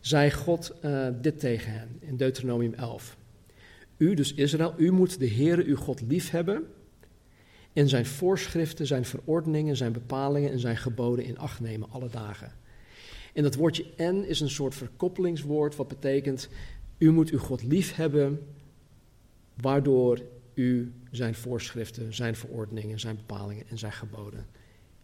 zei 0.01 0.31
God 0.31 0.73
uh, 0.85 1.09
dit 1.21 1.41
tegen 1.41 1.73
hen 1.73 1.97
in 2.01 2.17
Deuteronomium 2.17 2.75
11. 2.75 3.17
U, 3.97 4.15
dus 4.15 4.35
Israël, 4.35 4.75
u 4.77 4.93
moet 4.93 5.19
de 5.19 5.31
Heere 5.31 5.65
uw 5.65 5.77
God 5.77 6.01
liefhebben 6.01 6.67
en 7.73 7.89
zijn 7.89 8.07
voorschriften, 8.07 8.87
zijn 8.87 9.05
verordeningen, 9.05 9.77
zijn 9.77 9.93
bepalingen 9.93 10.51
en 10.51 10.61
zijn 10.61 10.77
geboden 10.77 11.25
in 11.25 11.39
acht 11.39 11.61
nemen 11.61 11.91
alle 11.91 12.09
dagen. 12.09 12.53
En 13.33 13.43
dat 13.43 13.55
woordje 13.55 13.87
en 13.97 14.29
is 14.29 14.41
een 14.41 14.51
soort 14.51 14.75
verkoppelingswoord 14.75 15.77
wat 15.77 15.89
betekent, 15.89 16.49
u 16.99 17.11
moet 17.11 17.31
uw 17.31 17.39
God 17.39 17.63
liefhebben, 17.63 18.41
waardoor 19.55 20.21
u 20.55 20.93
zijn 21.11 21.35
voorschriften, 21.35 22.15
zijn 22.15 22.37
verordeningen, 22.37 23.01
zijn 23.01 23.17
bepalingen 23.17 23.69
en 23.69 23.79
zijn 23.79 23.93
geboden 23.93 24.47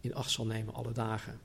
in 0.07 0.13
acht 0.13 0.31
zal 0.31 0.45
nemen 0.45 0.73
alle 0.73 0.91
dagen. 0.91 1.39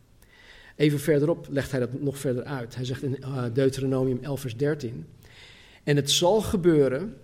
Even 0.77 1.01
verderop 1.01 1.47
legt 1.51 1.71
hij 1.71 1.81
dat 1.81 2.01
nog 2.01 2.19
verder 2.19 2.45
uit. 2.45 2.75
Hij 2.75 2.85
zegt 2.85 3.03
in 3.03 3.17
uh, 3.21 3.45
Deuteronomium 3.53 4.19
11, 4.23 4.41
vers 4.41 4.57
13: 4.57 5.07
En 5.85 5.97
het 5.97 6.11
zal 6.11 6.41
gebeuren 6.41 7.17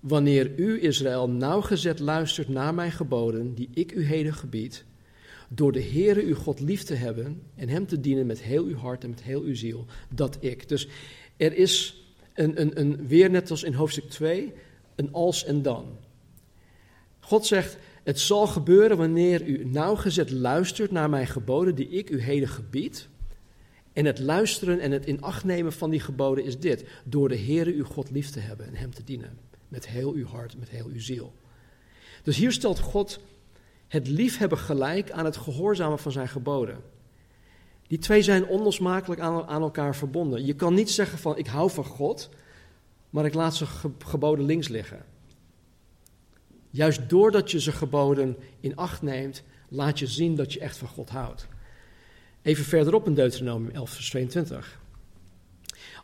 wanneer 0.00 0.58
u, 0.58 0.82
Israël, 0.82 1.28
nauwgezet 1.28 1.98
luistert 1.98 2.48
naar 2.48 2.74
mijn 2.74 2.92
geboden, 2.92 3.54
die 3.54 3.68
ik 3.74 3.92
u 3.92 4.04
heden 4.04 4.34
gebied, 4.34 4.84
door 5.48 5.72
de 5.72 5.82
Heere 5.82 6.22
uw 6.22 6.34
God 6.34 6.60
lief 6.60 6.82
te 6.82 6.94
hebben 6.94 7.42
en 7.54 7.68
hem 7.68 7.86
te 7.86 8.00
dienen 8.00 8.26
met 8.26 8.42
heel 8.42 8.64
uw 8.64 8.76
hart 8.76 9.04
en 9.04 9.10
met 9.10 9.22
heel 9.22 9.42
uw 9.42 9.54
ziel, 9.54 9.86
dat 10.14 10.36
ik. 10.40 10.68
Dus 10.68 10.88
er 11.36 11.56
is 11.56 12.04
een, 12.34 12.60
een, 12.60 12.80
een 12.80 13.06
weer 13.06 13.30
net 13.30 13.50
als 13.50 13.62
in 13.62 13.72
hoofdstuk 13.72 14.08
2, 14.08 14.52
een 14.94 15.12
als 15.12 15.44
en 15.44 15.62
dan. 15.62 15.86
God 17.24 17.46
zegt, 17.46 17.76
het 18.02 18.20
zal 18.20 18.46
gebeuren 18.46 18.96
wanneer 18.96 19.46
u 19.46 19.64
nauwgezet 19.64 20.30
luistert 20.30 20.90
naar 20.90 21.10
mijn 21.10 21.26
geboden 21.26 21.74
die 21.74 21.88
ik 21.88 22.10
u 22.10 22.20
heden 22.20 22.48
gebied. 22.48 23.08
En 23.92 24.04
het 24.04 24.18
luisteren 24.18 24.80
en 24.80 24.90
het 24.90 25.06
in 25.06 25.22
acht 25.22 25.44
nemen 25.44 25.72
van 25.72 25.90
die 25.90 26.00
geboden 26.00 26.44
is 26.44 26.58
dit: 26.58 26.84
door 27.04 27.28
de 27.28 27.38
Heere 27.38 27.72
uw 27.72 27.84
God 27.84 28.10
lief 28.10 28.30
te 28.30 28.40
hebben 28.40 28.66
en 28.66 28.74
hem 28.74 28.94
te 28.94 29.04
dienen. 29.04 29.38
Met 29.68 29.88
heel 29.88 30.12
uw 30.12 30.26
hart, 30.26 30.58
met 30.58 30.68
heel 30.68 30.86
uw 30.86 31.00
ziel. 31.00 31.32
Dus 32.22 32.36
hier 32.36 32.52
stelt 32.52 32.78
God 32.78 33.20
het 33.88 34.08
liefhebben 34.08 34.58
gelijk 34.58 35.10
aan 35.10 35.24
het 35.24 35.36
gehoorzamen 35.36 35.98
van 35.98 36.12
zijn 36.12 36.28
geboden. 36.28 36.78
Die 37.86 37.98
twee 37.98 38.22
zijn 38.22 38.46
onlosmakelijk 38.46 39.20
aan, 39.20 39.46
aan 39.46 39.62
elkaar 39.62 39.96
verbonden. 39.96 40.46
Je 40.46 40.54
kan 40.54 40.74
niet 40.74 40.90
zeggen 40.90 41.18
van 41.18 41.38
ik 41.38 41.46
hou 41.46 41.70
van 41.70 41.84
God, 41.84 42.30
maar 43.10 43.24
ik 43.24 43.34
laat 43.34 43.54
zijn 43.54 43.70
geboden 43.98 44.44
links 44.44 44.68
liggen. 44.68 45.13
Juist 46.74 47.08
doordat 47.08 47.50
je 47.50 47.60
zijn 47.60 47.76
geboden 47.76 48.36
in 48.60 48.76
acht 48.76 49.02
neemt, 49.02 49.42
laat 49.68 49.98
je 49.98 50.06
zien 50.06 50.34
dat 50.34 50.52
je 50.52 50.60
echt 50.60 50.76
van 50.76 50.88
God 50.88 51.08
houdt. 51.08 51.46
Even 52.42 52.64
verderop 52.64 53.06
in 53.06 53.14
Deuteronomium 53.14 53.70
11, 53.70 53.90
vers 53.90 54.08
22. 54.08 54.80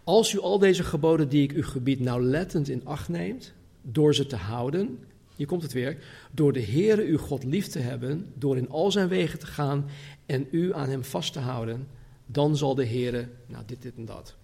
Als 0.05 0.33
u 0.33 0.41
al 0.41 0.59
deze 0.59 0.85
geboden 0.85 1.29
die 1.29 1.43
ik 1.43 1.53
u 1.53 1.62
gebied 1.62 2.00
nauwlettend 2.00 2.69
in 2.69 2.87
acht 2.87 3.09
neemt, 3.09 3.53
door 3.83 4.15
ze 4.15 4.27
te 4.27 4.37
houden, 4.37 4.99
hier 5.37 5.47
komt 5.47 5.62
het 5.62 5.73
weer, 5.73 5.99
door 6.31 6.53
de 6.53 6.62
Heere 6.62 7.05
uw 7.05 7.19
God 7.19 7.45
lief 7.45 7.67
te 7.67 7.79
hebben, 7.79 8.33
door 8.35 8.57
in 8.57 8.69
al 8.69 8.91
zijn 8.91 9.09
wegen 9.09 9.39
te 9.39 9.47
gaan 9.47 9.87
en 10.27 10.47
u 10.50 10.75
aan 10.75 10.89
hem 10.89 11.05
vast 11.05 11.33
te 11.33 11.41
houden, 11.41 11.89
dan 12.27 12.57
zal 12.57 12.75
de 12.75 12.87
Heere, 12.87 13.29
nou 13.47 13.65
dit, 13.67 13.83
dit 13.83 13.97
en 13.97 14.05
dat. 14.05 14.35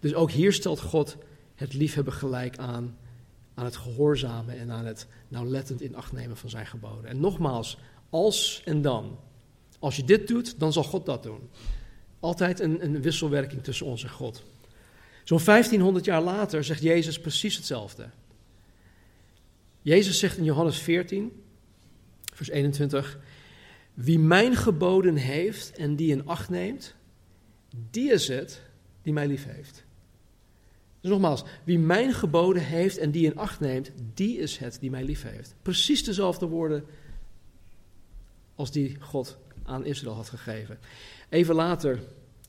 Dus 0.00 0.14
ook 0.14 0.30
hier 0.30 0.52
stelt 0.52 0.80
God 0.80 1.16
het 1.54 1.74
liefhebben 1.74 2.12
gelijk 2.12 2.58
aan 2.58 2.96
aan 3.56 3.64
het 3.64 3.76
gehoorzamen 3.76 4.58
en 4.58 4.70
aan 4.70 4.86
het 4.86 5.06
nauwlettend 5.28 5.80
in 5.80 5.96
acht 5.96 6.12
nemen 6.12 6.36
van 6.36 6.50
zijn 6.50 6.66
geboden. 6.66 7.10
En 7.10 7.20
nogmaals, 7.20 7.78
als 8.10 8.62
en 8.64 8.82
dan. 8.82 9.18
Als 9.78 9.96
je 9.96 10.04
dit 10.04 10.28
doet, 10.28 10.58
dan 10.58 10.72
zal 10.72 10.84
God 10.84 11.06
dat 11.06 11.22
doen. 11.22 11.50
Altijd 12.20 12.60
een, 12.60 12.84
een 12.84 13.02
wisselwerking 13.02 13.62
tussen 13.62 13.86
ons 13.86 14.02
en 14.02 14.10
God. 14.10 14.42
Zo'n 15.24 15.40
1500 15.44 16.04
jaar 16.04 16.22
later 16.22 16.64
zegt 16.64 16.82
Jezus 16.82 17.20
precies 17.20 17.56
hetzelfde. 17.56 18.08
Jezus 19.82 20.18
zegt 20.18 20.36
in 20.36 20.44
Johannes 20.44 20.78
14, 20.78 21.42
vers 22.34 22.48
21, 22.48 23.18
wie 23.94 24.18
mijn 24.18 24.56
geboden 24.56 25.16
heeft 25.16 25.72
en 25.72 25.96
die 25.96 26.10
in 26.10 26.26
acht 26.26 26.48
neemt, 26.48 26.94
die 27.90 28.12
is 28.12 28.28
het 28.28 28.62
die 29.02 29.12
mij 29.12 29.26
lief 29.26 29.44
heeft. 29.44 29.85
Dus 31.06 31.14
nogmaals, 31.14 31.44
wie 31.64 31.78
mijn 31.78 32.12
geboden 32.12 32.62
heeft 32.62 32.98
en 32.98 33.10
die 33.10 33.24
in 33.24 33.36
acht 33.36 33.60
neemt, 33.60 33.90
die 34.14 34.38
is 34.38 34.58
het 34.58 34.76
die 34.80 34.90
mij 34.90 35.04
lief 35.04 35.22
heeft. 35.22 35.54
Precies 35.62 36.04
dezelfde 36.04 36.46
woorden 36.46 36.84
als 38.54 38.70
die 38.70 38.96
God 39.00 39.38
aan 39.64 39.84
Israël 39.84 40.14
had 40.14 40.28
gegeven. 40.28 40.78
Even 41.28 41.54
later 41.54 42.02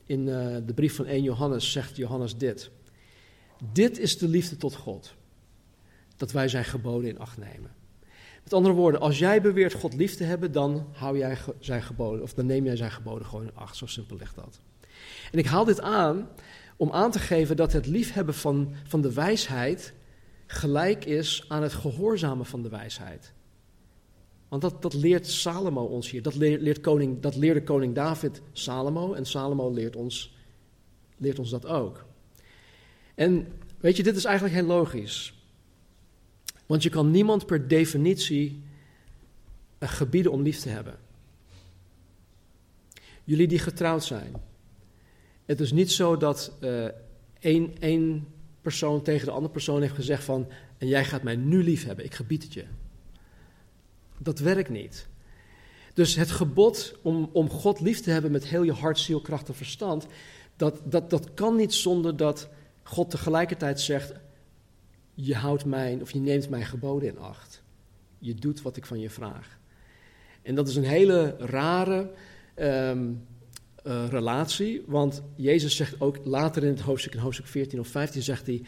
in 0.06 0.20
uh, 0.20 0.56
de 0.66 0.74
brief 0.74 0.94
van 0.94 1.06
1 1.06 1.22
Johannes 1.22 1.72
zegt 1.72 1.96
Johannes 1.96 2.36
dit. 2.36 2.70
Dit 3.72 3.98
is 3.98 4.18
de 4.18 4.28
liefde 4.28 4.56
tot 4.56 4.74
God, 4.74 5.14
dat 6.16 6.32
wij 6.32 6.48
zijn 6.48 6.64
geboden 6.64 7.10
in 7.10 7.18
acht 7.18 7.38
nemen. 7.38 7.70
Met 8.42 8.52
andere 8.52 8.74
woorden, 8.74 9.00
als 9.00 9.18
jij 9.18 9.40
beweert 9.40 9.74
God 9.74 9.94
lief 9.94 10.16
te 10.16 10.24
hebben, 10.24 10.52
dan 10.52 10.88
hou 10.92 11.18
jij 11.18 11.38
zijn 11.58 11.82
geboden, 11.82 12.22
of 12.22 12.34
dan 12.34 12.46
neem 12.46 12.64
jij 12.64 12.76
zijn 12.76 12.90
geboden 12.90 13.26
gewoon 13.26 13.44
in 13.44 13.54
acht. 13.54 13.76
Zo 13.76 13.86
simpel 13.86 14.16
ligt 14.16 14.34
dat. 14.34 14.60
En 15.32 15.38
ik 15.38 15.46
haal 15.46 15.64
dit 15.64 15.80
aan 15.80 16.28
om 16.78 16.90
aan 16.90 17.10
te 17.10 17.18
geven 17.18 17.56
dat 17.56 17.72
het 17.72 17.86
liefhebben 17.86 18.34
van, 18.34 18.74
van 18.84 19.00
de 19.00 19.12
wijsheid 19.12 19.92
gelijk 20.46 21.04
is 21.04 21.44
aan 21.48 21.62
het 21.62 21.72
gehoorzamen 21.72 22.46
van 22.46 22.62
de 22.62 22.68
wijsheid. 22.68 23.32
Want 24.48 24.62
dat, 24.62 24.82
dat 24.82 24.94
leert 24.94 25.26
Salomo 25.26 25.84
ons 25.84 26.10
hier. 26.10 26.22
Dat, 26.22 26.34
leert 26.34 26.80
koning, 26.80 27.20
dat 27.20 27.36
leerde 27.36 27.62
koning 27.62 27.94
David 27.94 28.42
Salomo 28.52 29.12
en 29.12 29.26
Salomo 29.26 29.70
leert 29.70 29.96
ons, 29.96 30.36
leert 31.16 31.38
ons 31.38 31.50
dat 31.50 31.66
ook. 31.66 32.04
En 33.14 33.46
weet 33.80 33.96
je, 33.96 34.02
dit 34.02 34.16
is 34.16 34.24
eigenlijk 34.24 34.54
heel 34.54 34.66
logisch. 34.66 35.34
Want 36.66 36.82
je 36.82 36.88
kan 36.88 37.10
niemand 37.10 37.46
per 37.46 37.68
definitie 37.68 38.62
gebieden 39.80 40.32
om 40.32 40.42
lief 40.42 40.58
te 40.58 40.68
hebben. 40.68 40.98
Jullie 43.24 43.48
die 43.48 43.58
getrouwd 43.58 44.04
zijn, 44.04 44.32
het 45.48 45.60
is 45.60 45.72
niet 45.72 45.92
zo 45.92 46.16
dat 46.16 46.52
uh, 46.60 46.88
één, 47.38 47.72
één 47.78 48.26
persoon 48.60 49.02
tegen 49.02 49.26
de 49.26 49.32
andere 49.32 49.52
persoon 49.52 49.80
heeft 49.80 49.94
gezegd 49.94 50.24
van, 50.24 50.48
en 50.78 50.86
jij 50.86 51.04
gaat 51.04 51.22
mij 51.22 51.36
nu 51.36 51.62
lief 51.62 51.84
hebben, 51.84 52.04
ik 52.04 52.14
gebied 52.14 52.42
het 52.42 52.52
je. 52.52 52.64
Dat 54.18 54.38
werkt 54.38 54.68
niet. 54.68 55.08
Dus 55.94 56.14
het 56.14 56.30
gebod 56.30 56.94
om, 57.02 57.30
om 57.32 57.50
God 57.50 57.80
lief 57.80 58.00
te 58.00 58.10
hebben 58.10 58.30
met 58.30 58.46
heel 58.46 58.62
je 58.62 58.72
hart, 58.72 58.98
ziel, 58.98 59.20
kracht 59.20 59.48
en 59.48 59.54
verstand, 59.54 60.06
dat, 60.56 60.80
dat, 60.84 61.10
dat 61.10 61.34
kan 61.34 61.56
niet 61.56 61.74
zonder 61.74 62.16
dat 62.16 62.48
God 62.82 63.10
tegelijkertijd 63.10 63.80
zegt, 63.80 64.12
je 65.14 65.34
houdt 65.34 65.64
mijn, 65.64 66.00
of 66.02 66.10
je 66.10 66.20
neemt 66.20 66.48
mijn 66.48 66.66
geboden 66.66 67.08
in 67.08 67.18
acht. 67.18 67.62
Je 68.18 68.34
doet 68.34 68.62
wat 68.62 68.76
ik 68.76 68.86
van 68.86 69.00
je 69.00 69.10
vraag. 69.10 69.58
En 70.42 70.54
dat 70.54 70.68
is 70.68 70.76
een 70.76 70.84
hele 70.84 71.36
rare 71.38 72.10
ehm, 72.54 73.12
eh, 73.88 74.08
relatie, 74.08 74.82
want 74.86 75.22
Jezus 75.36 75.76
zegt 75.76 76.00
ook 76.00 76.18
later 76.24 76.62
in 76.62 76.68
het 76.68 76.80
hoofdstuk, 76.80 77.14
in 77.14 77.20
hoofdstuk 77.20 77.46
14 77.46 77.80
of 77.80 77.88
15, 77.88 78.22
zegt 78.22 78.46
hij, 78.46 78.62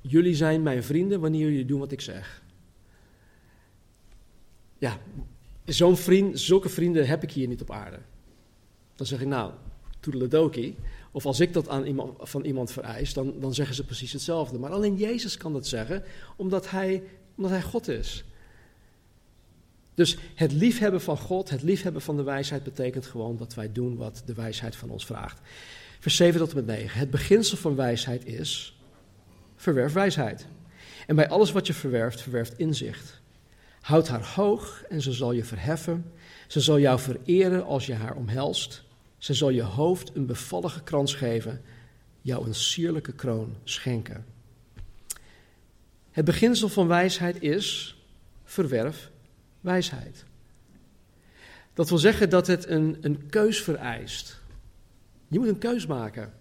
jullie 0.00 0.34
zijn 0.34 0.62
mijn 0.62 0.82
vrienden 0.82 1.20
wanneer 1.20 1.48
jullie 1.50 1.64
doen 1.64 1.78
wat 1.78 1.92
ik 1.92 2.00
zeg. 2.00 2.42
Ja, 4.78 4.98
zo'n 5.64 5.96
vriend, 5.96 6.40
zulke 6.40 6.68
vrienden 6.68 7.06
heb 7.06 7.22
ik 7.22 7.30
hier 7.30 7.48
niet 7.48 7.60
op 7.60 7.70
aarde. 7.70 7.98
Dan 8.94 9.06
zeg 9.06 9.20
ik, 9.20 9.26
nou, 9.26 9.52
toedeledokie. 10.00 10.76
Of 11.10 11.26
als 11.26 11.40
ik 11.40 11.52
dat 11.52 11.68
aan 11.68 11.84
iemand, 11.84 12.16
van 12.20 12.44
iemand 12.44 12.72
vereis, 12.72 13.12
dan, 13.12 13.34
dan 13.40 13.54
zeggen 13.54 13.74
ze 13.74 13.84
precies 13.84 14.12
hetzelfde. 14.12 14.58
Maar 14.58 14.70
alleen 14.70 14.96
Jezus 14.96 15.36
kan 15.36 15.52
dat 15.52 15.66
zeggen, 15.66 16.04
omdat 16.36 16.70
hij, 16.70 17.02
omdat 17.36 17.50
hij 17.50 17.62
God 17.62 17.88
is. 17.88 18.24
Dus 19.94 20.16
het 20.34 20.52
liefhebben 20.52 21.00
van 21.00 21.18
God, 21.18 21.50
het 21.50 21.62
liefhebben 21.62 22.02
van 22.02 22.16
de 22.16 22.22
wijsheid 22.22 22.62
betekent 22.62 23.06
gewoon 23.06 23.36
dat 23.36 23.54
wij 23.54 23.72
doen 23.72 23.96
wat 23.96 24.22
de 24.26 24.34
wijsheid 24.34 24.76
van 24.76 24.90
ons 24.90 25.06
vraagt. 25.06 25.40
Vers 26.00 26.16
7 26.16 26.40
tot 26.40 26.50
en 26.50 26.56
met 26.56 26.66
9. 26.66 26.98
Het 26.98 27.10
beginsel 27.10 27.56
van 27.56 27.76
wijsheid 27.76 28.26
is, 28.26 28.78
verwerf 29.56 29.92
wijsheid. 29.92 30.46
En 31.06 31.16
bij 31.16 31.28
alles 31.28 31.52
wat 31.52 31.66
je 31.66 31.74
verwerft, 31.74 32.20
verwerft 32.20 32.58
inzicht. 32.58 33.20
Houd 33.80 34.08
haar 34.08 34.26
hoog 34.34 34.84
en 34.88 35.02
ze 35.02 35.12
zal 35.12 35.32
je 35.32 35.44
verheffen. 35.44 36.12
Ze 36.46 36.60
zal 36.60 36.78
jou 36.78 37.00
vereren 37.00 37.64
als 37.64 37.86
je 37.86 37.94
haar 37.94 38.14
omhelst. 38.14 38.84
Ze 39.18 39.34
zal 39.34 39.48
je 39.48 39.62
hoofd 39.62 40.10
een 40.14 40.26
bevallige 40.26 40.82
krans 40.82 41.14
geven, 41.14 41.62
jou 42.20 42.46
een 42.46 42.54
sierlijke 42.54 43.12
kroon 43.12 43.56
schenken. 43.64 44.24
Het 46.10 46.24
beginsel 46.24 46.68
van 46.68 46.86
wijsheid 46.86 47.42
is: 47.42 47.96
verwerf 48.44 49.11
wijsheid. 49.62 50.24
Dat 51.74 51.88
wil 51.88 51.98
zeggen 51.98 52.30
dat 52.30 52.46
het 52.46 52.68
een, 52.68 52.96
een 53.00 53.26
keus 53.26 53.62
vereist. 53.62 54.40
Je 55.28 55.38
moet 55.38 55.48
een 55.48 55.58
keus 55.58 55.86
maken. 55.86 56.32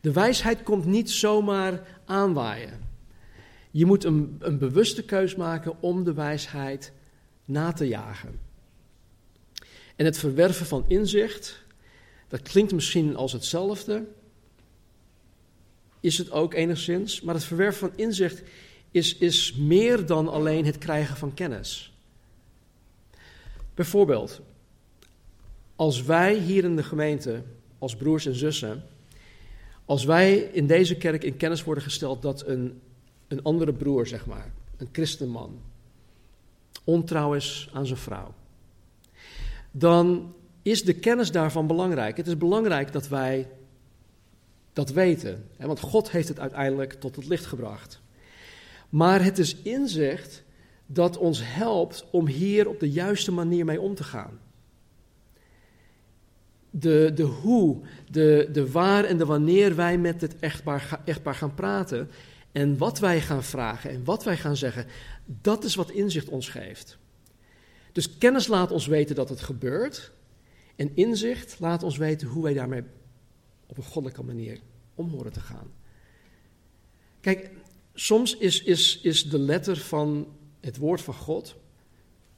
De 0.00 0.12
wijsheid 0.12 0.62
komt 0.62 0.84
niet 0.84 1.10
zomaar 1.10 2.00
aanwaaien. 2.04 2.80
Je 3.70 3.86
moet 3.86 4.04
een, 4.04 4.36
een 4.38 4.58
bewuste 4.58 5.04
keus 5.04 5.34
maken 5.34 5.82
om 5.82 6.04
de 6.04 6.14
wijsheid 6.14 6.92
na 7.44 7.72
te 7.72 7.88
jagen. 7.88 8.38
En 9.96 10.04
het 10.04 10.18
verwerven 10.18 10.66
van 10.66 10.84
inzicht, 10.88 11.64
dat 12.28 12.42
klinkt 12.42 12.72
misschien 12.72 13.16
als 13.16 13.32
hetzelfde, 13.32 14.04
is 16.00 16.18
het 16.18 16.30
ook 16.30 16.54
enigszins, 16.54 17.20
maar 17.20 17.34
het 17.34 17.44
verwerven 17.44 17.88
van 17.88 17.98
inzicht 17.98 18.42
is, 18.90 19.16
is 19.16 19.54
meer 19.54 20.06
dan 20.06 20.28
alleen 20.28 20.64
het 20.64 20.78
krijgen 20.78 21.16
van 21.16 21.34
kennis. 21.34 21.91
Bijvoorbeeld, 23.74 24.40
als 25.76 26.02
wij 26.02 26.34
hier 26.34 26.64
in 26.64 26.76
de 26.76 26.82
gemeente, 26.82 27.42
als 27.78 27.96
broers 27.96 28.26
en 28.26 28.34
zussen, 28.34 28.82
als 29.84 30.04
wij 30.04 30.36
in 30.36 30.66
deze 30.66 30.96
kerk 30.96 31.24
in 31.24 31.36
kennis 31.36 31.64
worden 31.64 31.84
gesteld 31.84 32.22
dat 32.22 32.46
een, 32.46 32.80
een 33.28 33.42
andere 33.42 33.72
broer, 33.72 34.06
zeg 34.06 34.26
maar, 34.26 34.52
een 34.76 34.88
christenman, 34.92 35.60
ontrouw 36.84 37.34
is 37.34 37.70
aan 37.72 37.86
zijn 37.86 37.98
vrouw, 37.98 38.34
dan 39.70 40.34
is 40.62 40.84
de 40.84 40.94
kennis 40.94 41.30
daarvan 41.30 41.66
belangrijk. 41.66 42.16
Het 42.16 42.26
is 42.26 42.36
belangrijk 42.36 42.92
dat 42.92 43.08
wij 43.08 43.48
dat 44.72 44.90
weten, 44.90 45.48
hè, 45.56 45.66
want 45.66 45.80
God 45.80 46.10
heeft 46.10 46.28
het 46.28 46.40
uiteindelijk 46.40 46.92
tot 46.92 47.16
het 47.16 47.26
licht 47.26 47.46
gebracht. 47.46 48.00
Maar 48.88 49.24
het 49.24 49.38
is 49.38 49.56
inzicht 49.56 50.42
dat 50.92 51.16
ons 51.16 51.40
helpt 51.44 52.04
om 52.10 52.26
hier 52.26 52.68
op 52.68 52.80
de 52.80 52.90
juiste 52.90 53.32
manier 53.32 53.64
mee 53.64 53.80
om 53.80 53.94
te 53.94 54.04
gaan. 54.04 54.40
De, 56.70 57.10
de 57.14 57.22
hoe, 57.22 57.80
de, 58.10 58.48
de 58.52 58.70
waar 58.70 59.04
en 59.04 59.18
de 59.18 59.24
wanneer 59.24 59.76
wij 59.76 59.98
met 59.98 60.20
het 60.20 60.38
echtpaar, 60.38 61.00
echtpaar 61.04 61.34
gaan 61.34 61.54
praten 61.54 62.10
en 62.52 62.78
wat 62.78 62.98
wij 62.98 63.20
gaan 63.20 63.42
vragen 63.42 63.90
en 63.90 64.04
wat 64.04 64.24
wij 64.24 64.36
gaan 64.36 64.56
zeggen, 64.56 64.86
dat 65.24 65.64
is 65.64 65.74
wat 65.74 65.90
inzicht 65.90 66.28
ons 66.28 66.48
geeft. 66.48 66.98
Dus 67.92 68.18
kennis 68.18 68.46
laat 68.46 68.70
ons 68.70 68.86
weten 68.86 69.14
dat 69.14 69.28
het 69.28 69.40
gebeurt 69.40 70.12
en 70.76 70.96
inzicht 70.96 71.56
laat 71.60 71.82
ons 71.82 71.96
weten 71.96 72.28
hoe 72.28 72.42
wij 72.42 72.54
daarmee 72.54 72.82
op 73.66 73.76
een 73.76 73.82
goddelijke 73.82 74.22
manier 74.22 74.58
om 74.94 75.08
horen 75.08 75.32
te 75.32 75.40
gaan. 75.40 75.72
Kijk, 77.20 77.50
soms 77.94 78.36
is, 78.36 78.62
is, 78.62 79.00
is 79.00 79.30
de 79.30 79.38
letter 79.38 79.76
van 79.76 80.26
het 80.62 80.76
woord 80.76 81.00
van 81.00 81.14
God, 81.14 81.56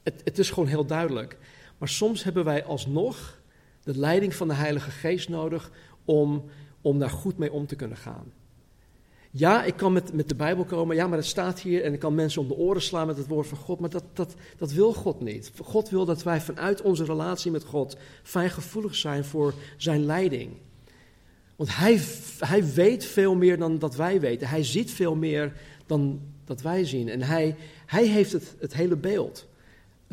het, 0.03 0.21
het 0.23 0.39
is 0.39 0.49
gewoon 0.49 0.69
heel 0.69 0.85
duidelijk. 0.85 1.37
Maar 1.77 1.89
soms 1.89 2.23
hebben 2.23 2.43
wij 2.43 2.63
alsnog 2.63 3.41
de 3.83 3.97
leiding 3.97 4.35
van 4.35 4.47
de 4.47 4.53
Heilige 4.53 4.91
Geest 4.91 5.29
nodig 5.29 5.71
om, 6.05 6.43
om 6.81 6.99
daar 6.99 7.09
goed 7.09 7.37
mee 7.37 7.51
om 7.51 7.67
te 7.67 7.75
kunnen 7.75 7.97
gaan. 7.97 8.33
Ja, 9.31 9.63
ik 9.63 9.75
kan 9.75 9.93
met, 9.93 10.13
met 10.13 10.29
de 10.29 10.35
Bijbel 10.35 10.65
komen, 10.65 10.95
ja, 10.95 11.07
maar 11.07 11.17
het 11.17 11.27
staat 11.27 11.59
hier 11.59 11.83
en 11.83 11.93
ik 11.93 11.99
kan 11.99 12.15
mensen 12.15 12.41
om 12.41 12.47
de 12.47 12.55
oren 12.55 12.81
slaan 12.81 13.07
met 13.07 13.17
het 13.17 13.27
woord 13.27 13.47
van 13.47 13.57
God, 13.57 13.79
maar 13.79 13.89
dat, 13.89 14.03
dat, 14.13 14.35
dat 14.57 14.71
wil 14.71 14.93
God 14.93 15.21
niet. 15.21 15.51
God 15.61 15.89
wil 15.89 16.05
dat 16.05 16.23
wij 16.23 16.41
vanuit 16.41 16.81
onze 16.81 17.03
relatie 17.03 17.51
met 17.51 17.63
God 17.63 17.97
fijngevoelig 18.23 18.95
zijn 18.95 19.25
voor 19.25 19.53
zijn 19.77 20.05
leiding. 20.05 20.51
Want 21.55 21.75
hij, 21.75 22.01
hij 22.39 22.73
weet 22.73 23.05
veel 23.05 23.35
meer 23.35 23.57
dan 23.57 23.79
dat 23.79 23.95
wij 23.95 24.19
weten. 24.19 24.47
Hij 24.47 24.63
ziet 24.63 24.91
veel 24.91 25.15
meer 25.15 25.53
dan 25.85 26.21
dat 26.45 26.61
wij 26.61 26.85
zien. 26.85 27.09
En 27.09 27.21
hij, 27.21 27.55
hij 27.85 28.07
heeft 28.07 28.31
het, 28.31 28.55
het 28.59 28.73
hele 28.73 28.95
beeld. 28.95 29.47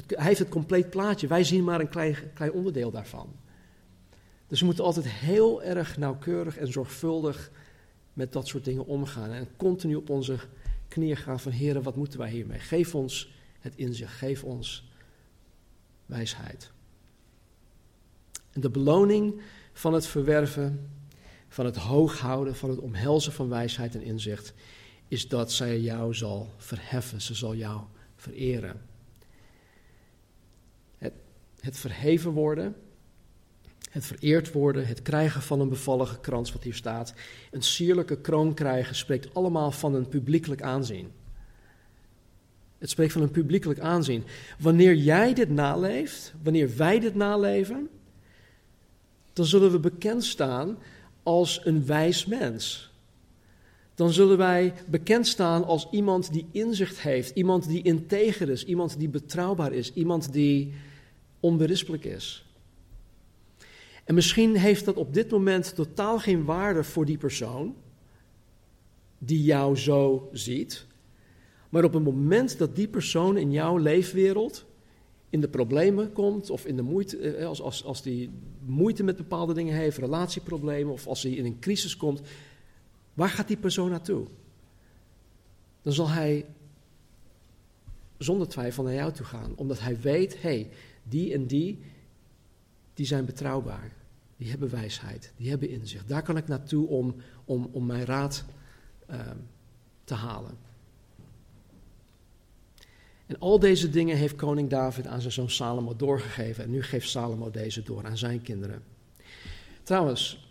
Hij 0.06 0.26
heeft 0.26 0.38
het 0.38 0.48
compleet 0.48 0.90
plaatje. 0.90 1.26
Wij 1.26 1.44
zien 1.44 1.64
maar 1.64 1.80
een 1.80 1.88
klein, 1.88 2.16
klein 2.34 2.52
onderdeel 2.52 2.90
daarvan. 2.90 3.28
Dus 4.46 4.60
we 4.60 4.66
moeten 4.66 4.84
altijd 4.84 5.08
heel 5.08 5.62
erg 5.62 5.96
nauwkeurig 5.96 6.56
en 6.58 6.72
zorgvuldig 6.72 7.50
met 8.12 8.32
dat 8.32 8.48
soort 8.48 8.64
dingen 8.64 8.86
omgaan. 8.86 9.30
En 9.30 9.48
continu 9.56 9.94
op 9.94 10.10
onze 10.10 10.38
knieën 10.88 11.16
gaan 11.16 11.40
van, 11.40 11.52
heren, 11.52 11.82
wat 11.82 11.96
moeten 11.96 12.18
wij 12.18 12.30
hiermee? 12.30 12.58
Geef 12.58 12.94
ons 12.94 13.32
het 13.60 13.76
inzicht, 13.76 14.12
geef 14.12 14.44
ons 14.44 14.90
wijsheid. 16.06 16.70
En 18.52 18.60
de 18.60 18.70
beloning 18.70 19.40
van 19.72 19.92
het 19.92 20.06
verwerven, 20.06 20.90
van 21.48 21.64
het 21.64 21.76
hooghouden, 21.76 22.56
van 22.56 22.70
het 22.70 22.78
omhelzen 22.78 23.32
van 23.32 23.48
wijsheid 23.48 23.94
en 23.94 24.02
inzicht, 24.02 24.54
is 25.12 25.28
dat 25.28 25.52
zij 25.52 25.80
jou 25.80 26.14
zal 26.14 26.48
verheffen, 26.56 27.20
ze 27.20 27.34
zal 27.34 27.54
jou 27.54 27.80
vereren. 28.16 28.80
Het, 30.98 31.12
het 31.60 31.78
verheven 31.78 32.30
worden, 32.30 32.76
het 33.90 34.04
vereerd 34.04 34.52
worden, 34.52 34.86
het 34.86 35.02
krijgen 35.02 35.42
van 35.42 35.60
een 35.60 35.68
bevallige 35.68 36.20
krans, 36.20 36.52
wat 36.52 36.62
hier 36.62 36.74
staat, 36.74 37.14
een 37.50 37.62
sierlijke 37.62 38.20
kroon 38.20 38.54
krijgen, 38.54 38.94
spreekt 38.94 39.34
allemaal 39.34 39.70
van 39.70 39.94
een 39.94 40.08
publiekelijk 40.08 40.62
aanzien. 40.62 41.12
Het 42.78 42.90
spreekt 42.90 43.12
van 43.12 43.22
een 43.22 43.30
publiekelijk 43.30 43.80
aanzien. 43.80 44.24
Wanneer 44.58 44.94
jij 44.94 45.34
dit 45.34 45.50
naleeft, 45.50 46.34
wanneer 46.42 46.76
wij 46.76 47.00
dit 47.00 47.14
naleven, 47.14 47.88
dan 49.32 49.44
zullen 49.44 49.70
we 49.70 49.78
bekend 49.78 50.24
staan 50.24 50.78
als 51.22 51.60
een 51.64 51.86
wijs 51.86 52.26
mens 52.26 52.91
dan 53.94 54.12
zullen 54.12 54.38
wij 54.38 54.74
bekend 54.86 55.26
staan 55.26 55.64
als 55.64 55.88
iemand 55.90 56.32
die 56.32 56.46
inzicht 56.50 57.00
heeft, 57.00 57.30
iemand 57.36 57.68
die 57.68 57.82
integer 57.82 58.50
is, 58.50 58.64
iemand 58.64 58.98
die 58.98 59.08
betrouwbaar 59.08 59.72
is, 59.72 59.92
iemand 59.92 60.32
die 60.32 60.72
onberispelijk 61.40 62.04
is. 62.04 62.46
En 64.04 64.14
misschien 64.14 64.56
heeft 64.56 64.84
dat 64.84 64.96
op 64.96 65.14
dit 65.14 65.30
moment 65.30 65.74
totaal 65.74 66.18
geen 66.18 66.44
waarde 66.44 66.84
voor 66.84 67.06
die 67.06 67.18
persoon 67.18 67.74
die 69.18 69.42
jou 69.42 69.76
zo 69.76 70.28
ziet. 70.32 70.86
Maar 71.68 71.84
op 71.84 71.92
het 71.92 72.04
moment 72.04 72.58
dat 72.58 72.76
die 72.76 72.88
persoon 72.88 73.36
in 73.36 73.52
jouw 73.52 73.76
leefwereld 73.76 74.64
in 75.30 75.40
de 75.40 75.48
problemen 75.48 76.12
komt, 76.12 76.50
of 76.50 76.66
in 76.66 76.76
de 76.76 76.82
moeite, 76.82 77.18
eh, 77.18 77.46
als, 77.46 77.60
als, 77.62 77.84
als 77.84 78.02
die 78.02 78.30
moeite 78.66 79.02
met 79.02 79.16
bepaalde 79.16 79.54
dingen 79.54 79.74
heeft, 79.74 79.98
relatieproblemen, 79.98 80.92
of 80.92 81.06
als 81.06 81.22
hij 81.22 81.32
in 81.32 81.44
een 81.44 81.58
crisis 81.58 81.96
komt, 81.96 82.20
Waar 83.14 83.28
gaat 83.28 83.48
die 83.48 83.56
persoon 83.56 83.90
naartoe? 83.90 84.26
Dan 85.82 85.92
zal 85.92 86.08
hij 86.08 86.46
zonder 88.18 88.48
twijfel 88.48 88.82
naar 88.82 88.94
jou 88.94 89.12
toe 89.12 89.26
gaan, 89.26 89.52
omdat 89.56 89.80
hij 89.80 90.00
weet, 90.00 90.34
hé, 90.34 90.40
hey, 90.40 90.68
die 91.02 91.32
en 91.32 91.46
die, 91.46 91.82
die 92.94 93.06
zijn 93.06 93.24
betrouwbaar. 93.24 93.92
Die 94.36 94.50
hebben 94.50 94.70
wijsheid, 94.70 95.32
die 95.36 95.50
hebben 95.50 95.68
inzicht. 95.68 96.08
Daar 96.08 96.22
kan 96.22 96.36
ik 96.36 96.48
naartoe 96.48 96.88
om, 96.88 97.14
om, 97.44 97.68
om 97.72 97.86
mijn 97.86 98.04
raad 98.04 98.44
ehm, 99.06 99.36
te 100.04 100.14
halen. 100.14 100.58
En 103.26 103.38
al 103.38 103.58
deze 103.58 103.90
dingen 103.90 104.16
heeft 104.16 104.36
koning 104.36 104.70
David 104.70 105.06
aan 105.06 105.20
zijn 105.20 105.32
zoon 105.32 105.50
Salomo 105.50 105.96
doorgegeven. 105.96 106.64
En 106.64 106.70
nu 106.70 106.82
geeft 106.82 107.08
Salomo 107.08 107.50
deze 107.50 107.82
door 107.82 108.06
aan 108.06 108.18
zijn 108.18 108.42
kinderen. 108.42 108.82
Trouwens, 109.82 110.41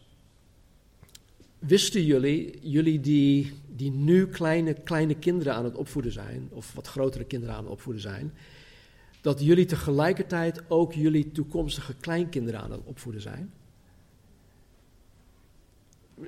wisten 1.61 2.05
jullie, 2.05 2.59
jullie 2.61 2.99
die, 2.99 3.53
die 3.67 3.91
nu 3.91 4.27
kleine, 4.27 4.73
kleine 4.73 5.15
kinderen 5.15 5.53
aan 5.53 5.63
het 5.63 5.75
opvoeden 5.75 6.11
zijn, 6.11 6.47
of 6.51 6.73
wat 6.73 6.87
grotere 6.87 7.23
kinderen 7.23 7.55
aan 7.55 7.63
het 7.63 7.71
opvoeden 7.71 8.01
zijn, 8.01 8.33
dat 9.21 9.41
jullie 9.41 9.65
tegelijkertijd 9.65 10.61
ook 10.67 10.93
jullie 10.93 11.31
toekomstige 11.31 11.95
kleinkinderen 11.99 12.61
aan 12.61 12.71
het 12.71 12.81
opvoeden 12.83 13.21
zijn? 13.21 13.53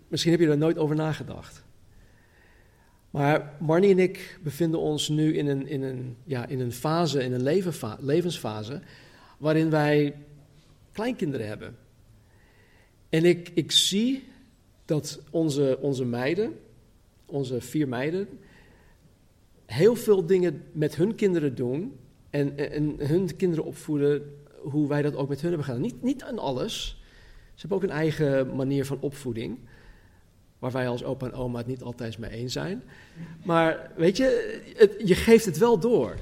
Misschien 0.08 0.32
heb 0.32 0.42
je 0.42 0.48
er 0.48 0.58
nooit 0.58 0.78
over 0.78 0.96
nagedacht. 0.96 1.64
Maar 3.10 3.54
Marnie 3.60 3.92
en 3.92 4.00
ik 4.00 4.40
bevinden 4.44 4.80
ons 4.80 5.10
nu 5.10 5.38
in 5.38 5.48
een, 5.48 5.68
in 5.68 5.82
een, 5.82 6.16
ja, 6.24 6.46
in 6.46 6.60
een 6.60 6.72
fase, 6.72 7.24
in 7.24 7.34
een 7.34 7.44
levensfase, 8.00 8.82
waarin 9.38 9.70
wij 9.70 10.16
kleinkinderen 10.92 11.48
hebben. 11.48 11.78
En 13.10 13.26
ik, 13.26 13.52
ik 13.54 13.72
zie 13.72 14.24
dat 14.94 15.22
onze, 15.30 15.78
onze 15.82 16.06
meiden, 16.06 16.60
onze 17.26 17.62
vier 17.62 17.88
meiden, 17.88 18.28
heel 19.66 19.96
veel 19.96 20.26
dingen 20.26 20.64
met 20.72 20.96
hun 20.96 21.16
kinderen 21.16 21.56
doen 21.56 21.96
en, 22.30 22.58
en 22.72 22.96
hun 22.98 23.36
kinderen 23.36 23.66
opvoeden 23.66 24.36
hoe 24.62 24.88
wij 24.88 25.02
dat 25.02 25.16
ook 25.16 25.30
met 25.30 25.42
hun 25.42 25.50
hebben 25.50 25.68
gedaan. 25.68 25.82
Niet, 25.82 26.02
niet 26.02 26.24
aan 26.24 26.40
alles. 26.40 27.04
Ze 27.54 27.60
hebben 27.60 27.78
ook 27.78 27.84
een 27.84 28.00
eigen 28.00 28.56
manier 28.56 28.86
van 28.86 28.98
opvoeding 29.00 29.58
waar 30.60 30.72
wij 30.72 30.88
als 30.88 31.04
opa 31.04 31.26
en 31.26 31.34
oma 31.34 31.58
het 31.58 31.68
niet 31.68 31.82
altijd 31.82 32.18
mee 32.18 32.32
eens 32.32 32.54
zijn. 32.54 32.84
Maar 33.44 33.92
weet 33.96 34.18
je, 34.18 34.62
je 35.06 35.16
geeft 35.16 35.46
het 35.46 35.58
wel 35.58 35.80
door. 35.80 36.16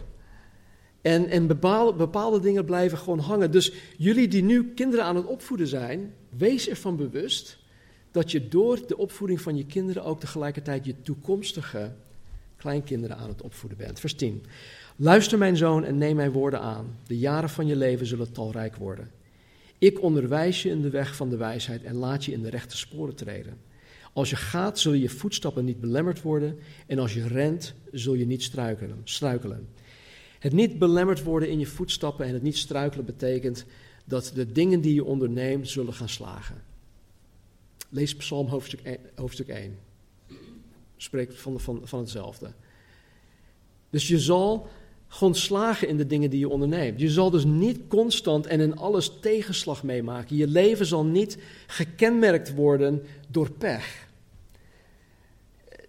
En, 1.01 1.27
en 1.27 1.47
bepaalde, 1.47 1.97
bepaalde 1.97 2.39
dingen 2.39 2.65
blijven 2.65 2.97
gewoon 2.97 3.19
hangen. 3.19 3.51
Dus 3.51 3.73
jullie 3.97 4.27
die 4.27 4.43
nu 4.43 4.73
kinderen 4.73 5.05
aan 5.05 5.15
het 5.15 5.25
opvoeden 5.25 5.67
zijn, 5.67 6.13
wees 6.29 6.69
ervan 6.69 6.95
bewust 6.95 7.60
dat 8.11 8.31
je 8.31 8.47
door 8.47 8.87
de 8.87 8.97
opvoeding 8.97 9.41
van 9.41 9.57
je 9.57 9.65
kinderen 9.65 10.03
ook 10.03 10.19
tegelijkertijd 10.19 10.85
je 10.85 11.01
toekomstige 11.01 11.91
kleinkinderen 12.57 13.17
aan 13.17 13.29
het 13.29 13.41
opvoeden 13.41 13.77
bent. 13.77 13.99
Vers 13.99 14.13
10. 14.13 14.45
Luister 14.95 15.37
mijn 15.37 15.57
zoon 15.57 15.83
en 15.83 15.97
neem 15.97 16.15
mijn 16.15 16.31
woorden 16.31 16.61
aan. 16.61 16.97
De 17.07 17.17
jaren 17.17 17.49
van 17.49 17.67
je 17.67 17.75
leven 17.75 18.05
zullen 18.05 18.31
talrijk 18.31 18.75
worden. 18.75 19.11
Ik 19.77 20.01
onderwijs 20.01 20.63
je 20.63 20.69
in 20.69 20.81
de 20.81 20.89
weg 20.89 21.15
van 21.15 21.29
de 21.29 21.37
wijsheid 21.37 21.83
en 21.83 21.95
laat 21.95 22.25
je 22.25 22.31
in 22.31 22.41
de 22.41 22.49
rechte 22.49 22.77
sporen 22.77 23.15
treden. 23.15 23.57
Als 24.13 24.29
je 24.29 24.35
gaat, 24.35 24.79
zul 24.79 24.93
je 24.93 25.09
voetstappen 25.09 25.65
niet 25.65 25.79
belemmerd 25.79 26.21
worden. 26.21 26.57
En 26.87 26.99
als 26.99 27.13
je 27.13 27.27
rent, 27.27 27.73
zul 27.91 28.13
je 28.13 28.25
niet 28.25 28.43
struikelen. 28.43 29.01
struikelen. 29.03 29.67
Het 30.39 30.53
niet 30.53 30.79
belemmerd 30.79 31.23
worden 31.23 31.49
in 31.49 31.59
je 31.59 31.65
voetstappen 31.65 32.25
en 32.25 32.33
het 32.33 32.41
niet 32.41 32.57
struikelen 32.57 33.05
betekent 33.05 33.65
dat 34.05 34.31
de 34.35 34.51
dingen 34.51 34.81
die 34.81 34.93
je 34.93 35.03
onderneemt 35.03 35.69
zullen 35.69 35.93
gaan 35.93 36.09
slagen. 36.09 36.70
Lees 37.93 38.15
Psalm 38.15 38.47
hoofdstuk 38.47 38.79
1. 38.81 38.97
Hoofdstuk 39.15 39.47
1. 39.47 39.79
Spreekt 40.97 41.39
van, 41.39 41.59
van, 41.59 41.81
van 41.83 41.99
hetzelfde. 41.99 42.53
Dus 43.89 44.07
je 44.07 44.19
zal 44.19 44.67
gewoon 45.07 45.35
slagen 45.35 45.87
in 45.87 45.97
de 45.97 46.05
dingen 46.05 46.29
die 46.29 46.39
je 46.39 46.49
onderneemt. 46.49 46.99
Je 46.99 47.09
zal 47.09 47.29
dus 47.29 47.45
niet 47.45 47.79
constant 47.87 48.45
en 48.45 48.59
in 48.59 48.77
alles 48.77 49.19
tegenslag 49.21 49.83
meemaken. 49.83 50.35
Je 50.35 50.47
leven 50.47 50.85
zal 50.85 51.05
niet 51.05 51.37
gekenmerkt 51.67 52.53
worden 52.53 53.03
door 53.27 53.51
pech. 53.51 54.07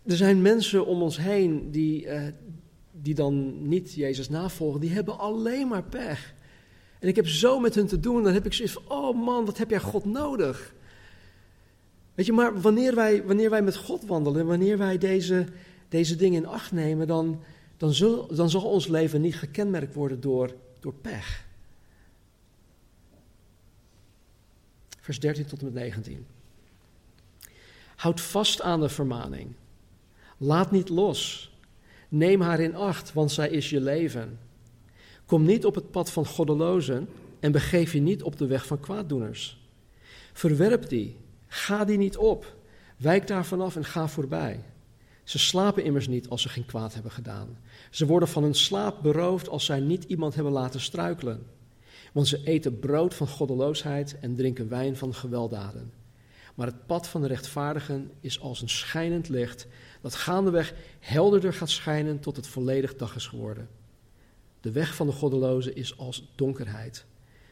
Er 0.07 0.17
zijn 0.17 0.43
mensen 0.43 0.87
om 0.87 1.03
ons 1.03 1.17
heen 1.17 1.71
die, 1.71 2.07
uh, 2.07 2.23
die 2.93 3.15
dan 3.15 3.69
niet 3.69 3.95
Jezus 3.95 4.29
navolgen, 4.29 4.81
die 4.81 4.91
hebben 4.91 5.19
alleen 5.19 5.69
maar 5.69 5.85
pech. 5.85 6.35
En 6.99 7.09
ik 7.09 7.17
heb 7.17 7.27
zo 7.29 7.61
met 7.61 7.75
hun 7.75 7.87
te 7.87 8.01
doen, 8.01 8.23
dan 8.23 8.33
heb 8.33 8.47
ik 8.47 8.53
zoiets 8.53 8.75
van, 8.75 8.83
oh 8.89 9.25
man, 9.25 9.45
wat 9.45 9.59
heb 9.59 9.71
jij 9.71 9.81
God 9.81 10.05
nodig? 10.05 10.75
Weet 12.15 12.27
je, 12.27 12.33
maar 12.33 12.61
wanneer 12.61 12.95
wij, 12.95 13.25
wanneer 13.25 13.51
wij 13.51 13.63
met 13.63 13.77
God 13.77 14.07
wandelen, 14.07 14.47
wanneer 14.47 14.79
wij 14.79 14.99
deze, 14.99 15.47
deze 15.89 16.17
dingen 16.17 16.43
in 16.43 16.49
acht 16.49 16.73
nemen, 16.73 17.07
dan, 17.07 17.43
dan, 17.77 17.95
zul, 17.95 18.35
dan 18.35 18.51
zal 18.51 18.63
ons 18.63 18.87
leven 18.87 19.21
niet 19.21 19.37
gekenmerkt 19.37 19.95
worden 19.95 20.21
door, 20.21 20.55
door 20.81 20.95
pech. 20.95 21.45
Vers 25.01 25.21
13 25.21 25.47
tot 25.47 25.59
en 25.59 25.65
met 25.65 25.75
19. 25.75 26.27
Houd 27.97 28.21
vast 28.21 28.61
aan 28.61 28.81
de 28.81 28.89
vermaning. 28.89 29.53
Laat 30.39 30.71
niet 30.71 30.89
los. 30.89 31.53
Neem 32.09 32.41
haar 32.41 32.61
in 32.61 32.75
acht, 32.75 33.13
want 33.13 33.33
zij 33.33 33.49
is 33.49 33.71
je 33.71 33.81
leven. 33.81 34.39
Kom 35.27 35.45
niet 35.45 35.65
op 35.65 35.75
het 35.75 35.91
pad 35.91 36.11
van 36.11 36.27
goddelozen 36.27 37.09
en 37.41 37.53
begeef 37.53 37.93
je 37.93 38.01
niet 38.01 38.23
op 38.23 38.39
de 38.39 38.47
weg 38.47 38.67
van 38.67 38.81
kwaaddoeners. 38.81 39.61
Verwerp 40.33 40.89
die, 40.89 41.17
ga 41.53 41.85
die 41.85 41.99
niet 41.99 42.17
op. 42.17 42.57
Wijk 42.97 43.27
daar 43.27 43.45
vanaf 43.45 43.77
en 43.77 43.85
ga 43.85 44.09
voorbij. 44.09 44.65
Ze 45.25 45.39
slapen 45.39 45.85
immers 45.85 46.09
niet 46.09 46.29
als 46.29 46.43
ze 46.43 46.49
geen 46.49 46.67
kwaad 46.67 46.95
hebben 46.95 47.13
gedaan. 47.13 47.59
Ze 47.91 48.07
worden 48.07 48.29
van 48.29 48.43
hun 48.43 48.55
slaap 48.55 49.03
beroofd 49.03 49.49
als 49.49 49.65
zij 49.65 49.81
niet 49.81 50.05
iemand 50.05 50.35
hebben 50.35 50.53
laten 50.53 50.81
struikelen. 50.81 51.47
Want 52.13 52.29
ze 52.29 52.45
eten 52.45 52.79
brood 52.79 53.15
van 53.15 53.27
goddeloosheid 53.27 54.19
en 54.21 54.35
drinken 54.35 54.69
wijn 54.69 54.97
van 54.97 55.15
gewelddaden. 55.15 55.93
Maar 56.55 56.67
het 56.67 56.87
pad 56.87 57.09
van 57.09 57.21
de 57.21 57.27
rechtvaardigen 57.27 58.11
is 58.21 58.41
als 58.41 58.63
een 58.63 58.69
schijnend 58.69 59.29
licht, 59.29 59.67
dat 60.01 60.15
gaandeweg 60.15 60.75
helderder 61.01 61.55
gaat 61.55 61.71
schijnen 61.71 62.21
tot 62.21 62.37
het 62.37 62.47
volledig 62.47 62.97
dag 62.97 63.15
is 63.15 63.27
geworden. 63.27 63.69
De 64.61 64.71
weg 64.73 64.95
van 64.95 65.07
de 65.07 65.13
goddelozen 65.13 65.77
is 65.77 65.99
als 65.99 66.33
donkerheid. 66.35 67.05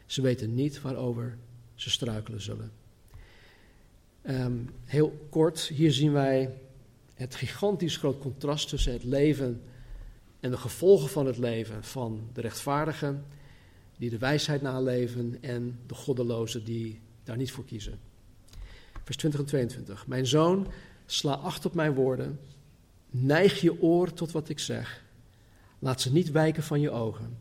Ze 0.06 0.22
weten 0.22 0.54
niet 0.54 0.80
waarover 0.80 1.38
ze 1.74 1.90
struikelen 1.90 2.40
zullen. 2.40 2.79
Ehm, 4.22 4.56
heel 4.84 5.26
kort, 5.30 5.60
hier 5.60 5.92
zien 5.92 6.12
wij 6.12 6.54
het 7.14 7.34
gigantisch 7.34 7.96
groot 7.96 8.18
contrast 8.18 8.68
tussen 8.68 8.92
het 8.92 9.04
leven 9.04 9.62
en 10.40 10.50
de 10.50 10.56
gevolgen 10.56 11.08
van 11.08 11.26
het 11.26 11.38
leven 11.38 11.84
van 11.84 12.28
de 12.32 12.40
rechtvaardigen, 12.40 13.24
die 13.96 14.10
de 14.10 14.18
wijsheid 14.18 14.62
naleven, 14.62 15.38
en 15.40 15.78
de 15.86 15.94
goddelozen 15.94 16.64
die 16.64 17.00
daar 17.24 17.36
niet 17.36 17.52
voor 17.52 17.64
kiezen. 17.64 17.98
Vers 19.04 19.16
20 19.16 19.40
en 19.40 19.46
22. 19.46 20.06
Mijn 20.06 20.26
zoon, 20.26 20.66
sla 21.06 21.32
acht 21.32 21.66
op 21.66 21.74
mijn 21.74 21.94
woorden, 21.94 22.40
neig 23.10 23.60
je 23.60 23.82
oor 23.82 24.12
tot 24.12 24.32
wat 24.32 24.48
ik 24.48 24.58
zeg, 24.58 25.04
laat 25.78 26.00
ze 26.00 26.12
niet 26.12 26.30
wijken 26.30 26.62
van 26.62 26.80
je 26.80 26.90
ogen, 26.90 27.38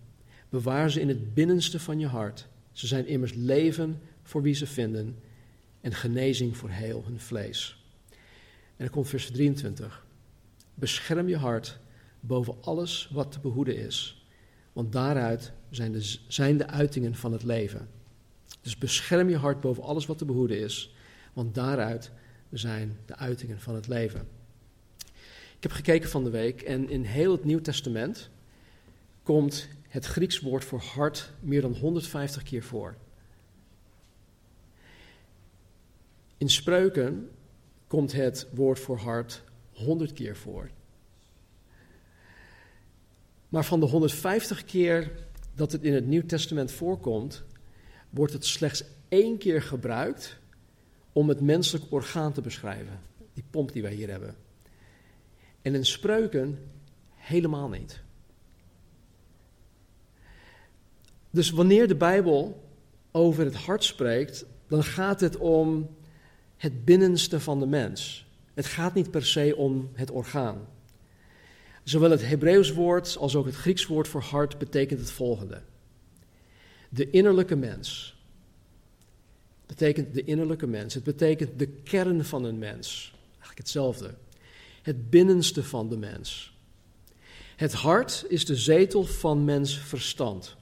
bewaar 0.50 0.92
ze 0.92 1.02
in 1.02 1.08
het 1.08 1.34
binnenste 1.34 1.80
van 1.80 2.00
je 2.00 2.08
hart. 2.08 2.48
Ze 2.72 2.88
zijn 2.88 3.08
immers 3.08 3.34
leven 3.34 4.02
voor 4.24 4.42
wie 4.42 4.54
ze 4.54 4.68
vinden 4.68 5.18
en 5.82 5.94
genezing 5.94 6.58
voor 6.58 6.70
heel 6.70 7.04
hun 7.06 7.20
vlees. 7.20 7.84
En 8.80 8.86
dan 8.86 8.89
komt 8.89 9.08
vers 9.08 9.32
23. 9.32 10.06
Bescherm 10.74 11.28
je 11.28 11.38
hart 11.38 11.80
boven 12.20 12.56
alles 12.62 13.10
wat 13.12 13.32
te 13.32 13.39
behoeden 13.39 13.78
is, 13.78 14.26
want 14.74 14.92
daaruit 14.92 15.52
zijn 15.70 15.92
de, 15.92 16.18
zijn 16.28 16.58
de 16.58 16.68
uitingen 16.68 17.15
van 17.15 17.32
het 17.32 17.44
leven. 17.44 17.89
Dus 18.62 18.78
bescherm 18.78 19.30
je 19.30 19.38
hart 19.38 19.62
boven 19.62 19.84
alles 19.84 20.06
wat 20.06 20.18
te 20.18 20.26
behoeden 20.26 20.60
is, 20.60 20.96
want 21.34 21.56
daaruit 21.56 22.12
zijn 22.52 22.98
de 23.06 23.15
uitingen 23.15 23.60
van 23.60 23.76
het 23.76 23.88
leven. 23.88 24.28
Ik 25.56 25.65
heb 25.65 25.72
gekeken 25.72 26.10
van 26.10 26.24
de 26.24 26.30
week 26.30 26.62
en 26.62 26.89
in 26.89 27.04
heel 27.04 27.32
het 27.32 27.44
Nieuw 27.44 27.62
Testament 27.62 28.30
komt 29.24 29.68
het 29.88 30.06
Grieks 30.06 30.39
woord 30.39 30.63
voor 30.63 30.80
hart 30.80 31.32
meer 31.39 31.62
dan 31.62 31.74
150 31.74 32.44
keer 32.44 32.63
voor. 32.63 32.96
In 36.39 36.49
spreuken 36.49 37.30
komt 37.88 38.12
het 38.12 38.47
woord 38.54 38.80
voor 38.80 38.97
hart 38.97 39.43
100 39.73 40.13
keer 40.13 40.36
voor. 40.36 40.69
Maar 43.49 43.65
van 43.65 43.80
de 43.80 43.86
150 43.86 44.65
keer 44.65 45.12
dat 45.56 45.71
het 45.71 45.84
in 45.84 45.93
het 45.93 46.06
Nieuw 46.06 46.25
Testament 46.25 46.71
voorkomt, 46.71 47.43
wordt 48.10 48.34
het 48.34 48.45
slechts 48.45 48.84
één 49.08 49.38
keer 49.38 49.62
gebruikt 49.62 50.38
om 51.12 51.30
het 51.30 51.41
menselijk 51.41 51.86
orgaan 51.89 52.34
te 52.34 52.41
beschrijven. 52.41 52.99
Die 53.34 53.43
pomp 53.49 53.71
die 53.71 53.82
wij 53.82 53.93
hier 53.93 54.10
hebben. 54.10 54.36
En 55.62 55.75
in 55.75 55.86
spreuken 55.86 56.60
helemaal 57.15 57.69
niet. 57.69 58.02
Dus 61.30 61.49
wanneer 61.49 61.88
de 61.88 61.95
Bijbel 61.95 62.63
over 63.12 63.45
het 63.45 63.56
hart 63.56 63.84
spreekt, 63.84 64.45
dan 64.67 64.84
gaat 64.84 65.19
het 65.19 65.38
om 65.38 65.89
het 66.60 66.86
binnenste 66.86 67.39
van 67.39 67.60
de 67.60 67.65
mens. 67.65 68.26
Het 68.54 68.65
gaat 68.65 68.93
niet 68.93 69.12
per 69.12 69.26
se 69.26 69.56
om 69.56 69.89
het 69.93 70.12
orgaan. 70.12 70.67
Zowel 71.84 72.12
het 72.12 72.28
Hebreeuws 72.28 72.74
woord 72.74 73.17
als 73.17 73.36
ook 73.36 73.45
het 73.45 73.56
Grieks 73.56 73.86
woord 73.86 74.08
voor 74.08 74.22
hart 74.22 74.58
betekent 74.58 75.00
het 75.00 75.12
volgende. 75.12 75.62
De 76.89 77.10
innerlijke 77.10 77.56
mens 77.56 78.17
betekent 79.65 80.13
de 80.13 80.24
innerlijke 80.24 80.67
mens. 80.67 80.93
Het 80.93 81.04
betekent 81.04 81.60
de 81.60 81.67
kern 81.67 82.26
van 82.26 82.43
een 82.43 82.58
mens. 82.58 83.13
Eigenlijk 83.32 83.58
hetzelfde. 83.58 84.13
het 84.82 85.10
binnenste 85.10 85.63
van 85.63 85.89
de 85.89 85.98
mens. 85.98 86.58
Het 87.56 87.74
hart 87.74 88.26
is 88.28 88.45
de 88.45 88.56
zetel 88.56 89.04
van 89.04 89.45
mens 89.45 89.78
verstand. 89.78 90.56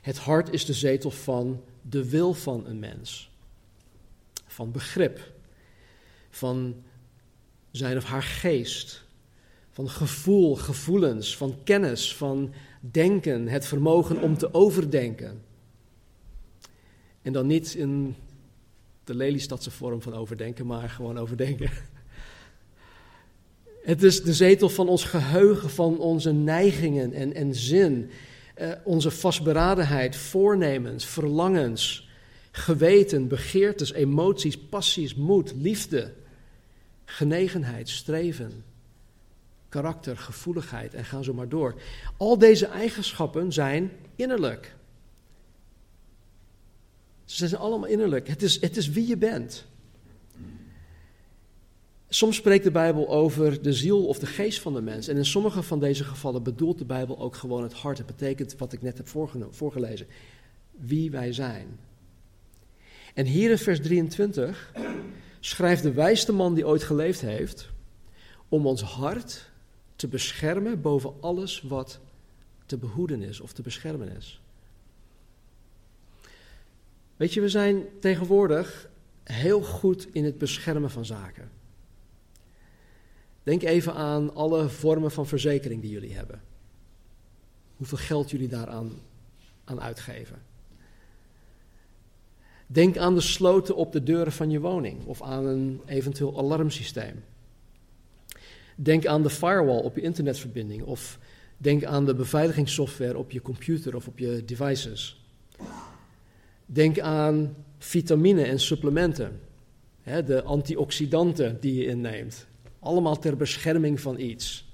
Het 0.00 0.18
hart 0.18 0.52
is 0.52 0.64
de 0.64 0.72
zetel 0.72 1.10
van 1.10 1.64
de 1.82 2.08
wil 2.08 2.34
van 2.34 2.66
een 2.66 2.78
mens. 2.78 3.31
Van 4.52 4.72
begrip. 4.72 5.32
Van 6.30 6.82
zijn 7.70 7.96
of 7.96 8.04
haar 8.04 8.22
geest. 8.22 9.04
Van 9.70 9.90
gevoel, 9.90 10.56
gevoelens, 10.56 11.36
van 11.36 11.56
kennis, 11.64 12.14
van 12.16 12.52
denken, 12.80 13.48
het 13.48 13.66
vermogen 13.66 14.20
om 14.20 14.38
te 14.38 14.54
overdenken. 14.54 15.42
En 17.22 17.32
dan 17.32 17.46
niet 17.46 17.74
in 17.74 18.14
de 19.04 19.14
Lelystadse 19.14 19.70
vorm 19.70 20.02
van 20.02 20.14
overdenken, 20.14 20.66
maar 20.66 20.90
gewoon 20.90 21.18
overdenken. 21.18 21.70
Het 23.82 24.02
is 24.02 24.22
de 24.22 24.34
zetel 24.34 24.68
van 24.68 24.88
ons 24.88 25.04
geheugen, 25.04 25.70
van 25.70 25.98
onze 25.98 26.32
neigingen 26.32 27.12
en, 27.12 27.34
en 27.34 27.54
zin, 27.54 28.10
eh, 28.54 28.70
onze 28.84 29.10
vastberadenheid, 29.10 30.16
voornemens, 30.16 31.06
verlangens, 31.06 32.08
geweten, 32.52 33.28
begeertes, 33.28 33.92
emoties, 33.92 34.58
passies, 34.58 35.14
moed, 35.14 35.52
liefde, 35.56 36.12
genegenheid, 37.04 37.88
streven, 37.88 38.64
karakter, 39.68 40.16
gevoeligheid 40.16 40.94
en 40.94 41.04
gaan 41.04 41.24
zo 41.24 41.34
maar 41.34 41.48
door. 41.48 41.80
Al 42.16 42.38
deze 42.38 42.66
eigenschappen 42.66 43.52
zijn 43.52 43.90
innerlijk. 44.16 44.74
Ze 47.24 47.48
zijn 47.48 47.60
allemaal 47.60 47.88
innerlijk. 47.88 48.28
Het 48.28 48.42
is, 48.42 48.60
het 48.60 48.76
is 48.76 48.88
wie 48.88 49.06
je 49.06 49.16
bent. 49.16 49.64
Soms 52.08 52.36
spreekt 52.36 52.64
de 52.64 52.70
Bijbel 52.70 53.08
over 53.08 53.62
de 53.62 53.72
ziel 53.72 54.06
of 54.06 54.18
de 54.18 54.26
geest 54.26 54.60
van 54.60 54.74
de 54.74 54.80
mens. 54.80 55.08
En 55.08 55.16
in 55.16 55.24
sommige 55.24 55.62
van 55.62 55.80
deze 55.80 56.04
gevallen 56.04 56.42
bedoelt 56.42 56.78
de 56.78 56.84
Bijbel 56.84 57.18
ook 57.18 57.36
gewoon 57.36 57.62
het 57.62 57.72
hart. 57.72 57.98
Het 57.98 58.06
betekent 58.06 58.56
wat 58.56 58.72
ik 58.72 58.82
net 58.82 58.96
heb 58.96 59.08
voorgelezen. 59.50 60.06
Wie 60.70 61.10
wij 61.10 61.32
zijn. 61.32 61.78
En 63.14 63.26
hier 63.26 63.50
in 63.50 63.58
vers 63.58 63.80
23 63.80 64.72
schrijft 65.40 65.82
de 65.82 65.92
wijste 65.92 66.32
man 66.32 66.54
die 66.54 66.66
ooit 66.66 66.82
geleefd 66.82 67.20
heeft. 67.20 67.70
om 68.48 68.66
ons 68.66 68.82
hart 68.82 69.50
te 69.96 70.08
beschermen 70.08 70.80
boven 70.80 71.14
alles 71.20 71.62
wat 71.62 72.00
te 72.66 72.76
behoeden 72.76 73.22
is 73.22 73.40
of 73.40 73.52
te 73.52 73.62
beschermen 73.62 74.16
is. 74.16 74.40
Weet 77.16 77.34
je, 77.34 77.40
we 77.40 77.48
zijn 77.48 77.84
tegenwoordig 78.00 78.88
heel 79.22 79.62
goed 79.62 80.08
in 80.12 80.24
het 80.24 80.38
beschermen 80.38 80.90
van 80.90 81.04
zaken. 81.04 81.50
Denk 83.42 83.62
even 83.62 83.94
aan 83.94 84.34
alle 84.34 84.68
vormen 84.68 85.10
van 85.10 85.26
verzekering 85.26 85.80
die 85.80 85.90
jullie 85.90 86.14
hebben. 86.14 86.42
Hoeveel 87.76 87.98
geld 87.98 88.30
jullie 88.30 88.48
daaraan 88.48 88.92
aan 89.64 89.80
uitgeven. 89.80 90.42
Denk 92.72 92.96
aan 92.96 93.14
de 93.14 93.20
sloten 93.20 93.76
op 93.76 93.92
de 93.92 94.02
deuren 94.02 94.32
van 94.32 94.50
je 94.50 94.60
woning 94.60 95.04
of 95.04 95.22
aan 95.22 95.46
een 95.46 95.80
eventueel 95.86 96.38
alarmsysteem. 96.38 97.24
Denk 98.76 99.06
aan 99.06 99.22
de 99.22 99.30
firewall 99.30 99.80
op 99.82 99.96
je 99.96 100.02
internetverbinding 100.02 100.82
of 100.82 101.18
denk 101.56 101.84
aan 101.84 102.06
de 102.06 102.14
beveiligingssoftware 102.14 103.18
op 103.18 103.30
je 103.30 103.42
computer 103.42 103.96
of 103.96 104.06
op 104.06 104.18
je 104.18 104.44
devices. 104.44 105.24
Denk 106.66 106.98
aan 107.00 107.56
vitamine 107.78 108.42
en 108.42 108.60
supplementen, 108.60 109.40
hè, 110.02 110.24
de 110.24 110.42
antioxidanten 110.42 111.60
die 111.60 111.74
je 111.74 111.86
inneemt. 111.86 112.46
Allemaal 112.78 113.18
ter 113.18 113.36
bescherming 113.36 114.00
van 114.00 114.18
iets. 114.18 114.70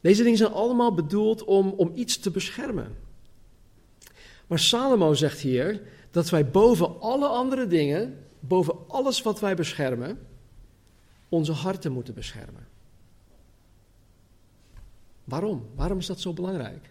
Deze 0.00 0.22
dingen 0.22 0.38
zijn 0.38 0.52
allemaal 0.52 0.94
bedoeld 0.94 1.44
om, 1.44 1.68
om 1.76 1.92
iets 1.94 2.18
te 2.18 2.30
beschermen. 2.30 2.96
Maar 4.46 4.58
Salomo 4.58 5.14
zegt 5.14 5.40
hier 5.40 5.80
dat 6.10 6.30
wij 6.30 6.50
boven 6.50 7.00
alle 7.00 7.26
andere 7.26 7.66
dingen, 7.66 8.26
boven 8.40 8.74
alles 8.88 9.22
wat 9.22 9.40
wij 9.40 9.54
beschermen, 9.54 10.26
onze 11.28 11.52
harten 11.52 11.92
moeten 11.92 12.14
beschermen. 12.14 12.66
Waarom? 15.24 15.66
Waarom 15.74 15.98
is 15.98 16.06
dat 16.06 16.20
zo 16.20 16.32
belangrijk? 16.32 16.90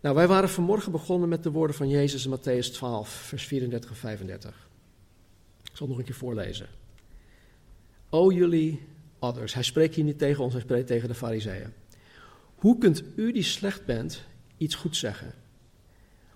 Nou, 0.00 0.14
wij 0.14 0.28
waren 0.28 0.48
vanmorgen 0.48 0.92
begonnen 0.92 1.28
met 1.28 1.42
de 1.42 1.50
woorden 1.50 1.76
van 1.76 1.88
Jezus 1.88 2.26
in 2.26 2.38
Matthäus 2.38 2.72
12, 2.72 3.08
vers 3.08 3.46
34 3.46 3.90
en 3.90 3.96
35. 3.96 4.68
Ik 5.62 5.76
zal 5.76 5.86
het 5.86 5.88
nog 5.88 5.98
een 5.98 6.04
keer 6.04 6.14
voorlezen. 6.14 6.68
O 8.10 8.32
jullie 8.32 8.86
others. 9.18 9.54
Hij 9.54 9.62
spreekt 9.62 9.94
hier 9.94 10.04
niet 10.04 10.18
tegen 10.18 10.44
ons, 10.44 10.52
hij 10.52 10.62
spreekt 10.62 10.86
tegen 10.86 11.08
de 11.08 11.14
fariseeën. 11.14 11.72
Hoe 12.54 12.78
kunt 12.78 13.02
u 13.16 13.32
die 13.32 13.42
slecht 13.42 13.84
bent 13.84 14.24
iets 14.56 14.74
goed 14.74 14.96
zeggen? 14.96 15.34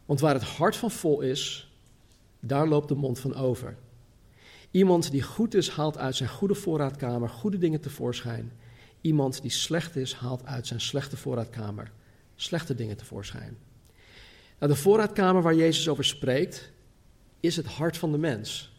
Want 0.05 0.21
waar 0.21 0.35
het 0.35 0.43
hart 0.43 0.77
van 0.77 0.91
vol 0.91 1.21
is, 1.21 1.73
daar 2.41 2.69
loopt 2.69 2.89
de 2.89 2.95
mond 2.95 3.19
van 3.19 3.35
over. 3.35 3.77
Iemand 4.71 5.11
die 5.11 5.23
goed 5.23 5.55
is, 5.55 5.69
haalt 5.69 5.99
uit 5.99 6.17
zijn 6.17 6.29
goede 6.29 6.55
voorraadkamer 6.55 7.29
goede 7.29 7.59
dingen 7.59 7.81
tevoorschijn. 7.81 8.53
Iemand 9.01 9.43
die 9.43 9.51
slecht 9.51 9.97
is, 9.97 10.15
haalt 10.15 10.45
uit 10.45 10.67
zijn 10.67 10.81
slechte 10.81 11.17
voorraadkamer 11.17 11.93
slechte 12.43 12.75
dingen 12.75 12.97
tevoorschijn. 12.97 13.59
Nou, 14.59 14.73
de 14.73 14.79
voorraadkamer 14.79 15.43
waar 15.43 15.55
Jezus 15.55 15.89
over 15.89 16.05
spreekt, 16.05 16.71
is 17.41 17.57
het 17.57 17.67
hart 17.67 17.97
van 17.97 18.13
de 18.13 18.19
mens. 18.19 18.73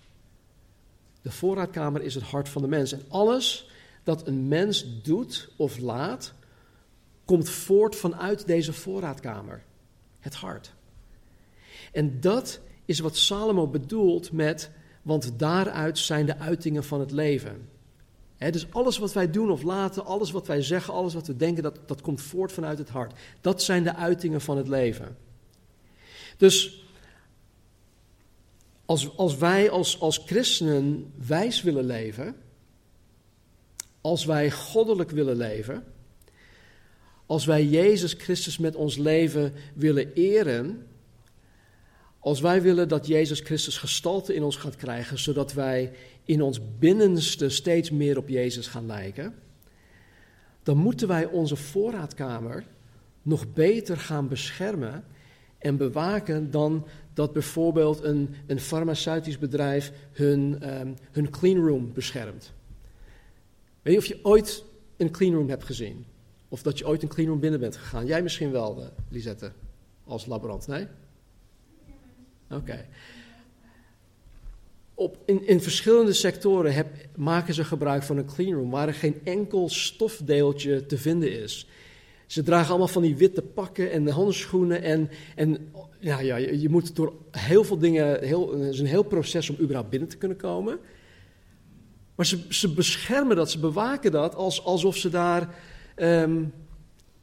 De 1.21 1.31
voorraadkamer 1.31 2.01
is 2.01 2.15
het 2.15 2.23
hart 2.23 2.49
van 2.49 2.61
de 2.61 2.67
mens. 2.67 2.91
En 2.91 3.03
alles 3.07 3.69
dat 4.03 4.27
een 4.27 4.47
mens 4.47 5.01
doet 5.01 5.49
of 5.55 5.77
laat, 5.77 6.33
komt 7.25 7.49
voort 7.49 7.95
vanuit 7.95 8.47
deze 8.47 8.73
voorraadkamer. 8.73 9.63
Het 10.19 10.33
hart. 10.33 10.73
En 11.93 12.19
dat 12.19 12.59
is 12.85 12.99
wat 12.99 13.17
Salomo 13.17 13.67
bedoelt 13.67 14.31
met, 14.31 14.71
want 15.01 15.39
daaruit 15.39 15.97
zijn 15.97 16.25
de 16.25 16.37
uitingen 16.37 16.83
van 16.83 16.99
het 16.99 17.11
leven 17.11 17.71
dus 18.51 18.71
alles 18.71 18.97
wat 18.97 19.13
wij 19.13 19.31
doen 19.31 19.51
of 19.51 19.61
laten, 19.61 20.05
alles 20.05 20.31
wat 20.31 20.47
wij 20.47 20.61
zeggen, 20.61 20.93
alles 20.93 21.13
wat 21.13 21.27
we 21.27 21.35
denken, 21.35 21.63
dat, 21.63 21.79
dat 21.85 22.01
komt 22.01 22.21
voort 22.21 22.51
vanuit 22.51 22.77
het 22.77 22.89
hart. 22.89 23.19
Dat 23.41 23.63
zijn 23.63 23.83
de 23.83 23.95
uitingen 23.95 24.41
van 24.41 24.57
het 24.57 24.67
leven. 24.67 25.17
Dus 26.37 26.83
als, 28.85 29.17
als 29.17 29.37
wij 29.37 29.69
als, 29.69 29.99
als 29.99 30.17
christenen 30.25 31.13
wijs 31.27 31.61
willen 31.61 31.85
leven, 31.85 32.35
als 34.01 34.25
wij 34.25 34.51
goddelijk 34.51 35.09
willen 35.11 35.37
leven, 35.37 35.83
als 37.25 37.45
wij 37.45 37.65
Jezus 37.65 38.13
Christus 38.13 38.57
met 38.57 38.75
ons 38.75 38.97
leven 38.97 39.53
willen 39.73 40.13
eren, 40.13 40.87
als 42.23 42.41
wij 42.41 42.61
willen 42.61 42.87
dat 42.87 43.07
Jezus 43.07 43.39
Christus 43.39 43.77
gestalte 43.77 44.35
in 44.35 44.43
ons 44.43 44.55
gaat 44.55 44.75
krijgen, 44.75 45.19
zodat 45.19 45.53
wij 45.53 45.91
in 46.25 46.41
ons 46.41 46.59
binnenste 46.79 47.49
steeds 47.49 47.91
meer 47.91 48.17
op 48.17 48.27
Jezus 48.27 48.67
gaan 48.67 48.85
lijken, 48.85 49.35
dan 50.63 50.77
moeten 50.77 51.07
wij 51.07 51.25
onze 51.25 51.55
voorraadkamer 51.55 52.65
nog 53.21 53.53
beter 53.53 53.97
gaan 53.97 54.27
beschermen 54.27 55.03
en 55.57 55.77
bewaken 55.77 56.51
dan 56.51 56.87
dat 57.13 57.33
bijvoorbeeld 57.33 58.03
een, 58.03 58.35
een 58.47 58.59
farmaceutisch 58.59 59.37
bedrijf 59.37 59.91
hun, 60.11 60.69
um, 60.79 60.95
hun 61.11 61.29
cleanroom 61.29 61.93
beschermt. 61.93 62.53
Weet 63.81 63.93
je 63.93 63.99
of 63.99 64.05
je 64.05 64.19
ooit 64.23 64.63
een 64.97 65.11
cleanroom 65.11 65.49
hebt 65.49 65.63
gezien? 65.63 66.05
Of 66.49 66.61
dat 66.61 66.77
je 66.77 66.87
ooit 66.87 67.03
een 67.03 67.09
cleanroom 67.09 67.39
binnen 67.39 67.59
bent 67.59 67.77
gegaan? 67.77 68.05
Jij 68.05 68.23
misschien 68.23 68.51
wel, 68.51 68.79
uh, 68.79 68.85
Lisette, 69.09 69.51
als 70.03 70.25
laborant, 70.25 70.67
nee? 70.67 70.87
Oké. 72.49 72.85
Op, 74.93 75.17
in, 75.25 75.47
in 75.47 75.61
verschillende 75.61 76.13
sectoren 76.13 76.85
maken 77.15 77.53
ze 77.53 77.63
gebruik 77.63 78.03
van 78.03 78.17
een 78.17 78.25
cleanroom 78.25 78.69
waar 78.69 78.87
er 78.87 78.93
geen 78.93 79.21
enkel 79.23 79.69
stofdeeltje 79.69 80.85
te 80.85 80.97
vinden 80.97 81.41
is. 81.41 81.67
Ze 82.25 82.43
dragen 82.43 82.69
allemaal 82.69 82.87
van 82.87 83.01
die 83.01 83.15
witte 83.15 83.41
pakken 83.41 83.91
en 83.91 84.07
handschoenen. 84.07 84.81
En, 84.81 85.09
en 85.35 85.71
ja, 85.99 86.19
ja, 86.19 86.35
je 86.35 86.69
moet 86.69 86.95
door 86.95 87.13
heel 87.31 87.63
veel 87.63 87.77
dingen. 87.77 88.23
Heel, 88.23 88.59
het 88.59 88.73
is 88.73 88.79
een 88.79 88.85
heel 88.85 89.03
proces 89.03 89.49
om 89.49 89.55
überhaupt 89.59 89.89
binnen 89.89 90.09
te 90.09 90.17
kunnen 90.17 90.37
komen. 90.37 90.79
Maar 92.15 92.25
ze, 92.25 92.39
ze 92.49 92.73
beschermen 92.73 93.35
dat, 93.35 93.51
ze 93.51 93.59
bewaken 93.59 94.11
dat 94.11 94.35
als, 94.35 94.63
alsof 94.63 94.97
ze 94.97 95.09
daar 95.09 95.55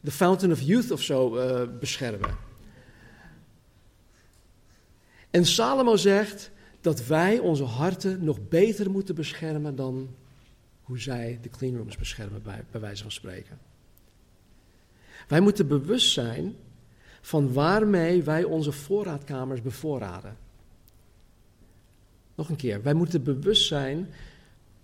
de 0.00 0.10
Fountain 0.10 0.52
of 0.52 0.60
Youth 0.60 0.90
of 0.90 1.02
zo 1.02 1.36
uh, 1.36 1.62
beschermen. 1.80 2.49
En 5.30 5.46
Salomo 5.46 5.96
zegt 5.96 6.50
dat 6.80 7.06
wij 7.06 7.38
onze 7.38 7.64
harten 7.64 8.24
nog 8.24 8.48
beter 8.48 8.90
moeten 8.90 9.14
beschermen 9.14 9.76
dan 9.76 10.08
hoe 10.82 10.98
zij 10.98 11.38
de 11.42 11.48
cleanrooms 11.48 11.96
beschermen, 11.96 12.42
bij, 12.42 12.64
bij 12.70 12.80
wijze 12.80 13.02
van 13.02 13.12
spreken. 13.12 13.58
Wij 15.28 15.40
moeten 15.40 15.68
bewust 15.68 16.12
zijn 16.12 16.56
van 17.20 17.52
waarmee 17.52 18.22
wij 18.22 18.44
onze 18.44 18.72
voorraadkamers 18.72 19.62
bevoorraden. 19.62 20.36
Nog 22.34 22.48
een 22.48 22.56
keer, 22.56 22.82
wij 22.82 22.94
moeten 22.94 23.22
bewust 23.22 23.66
zijn 23.66 24.08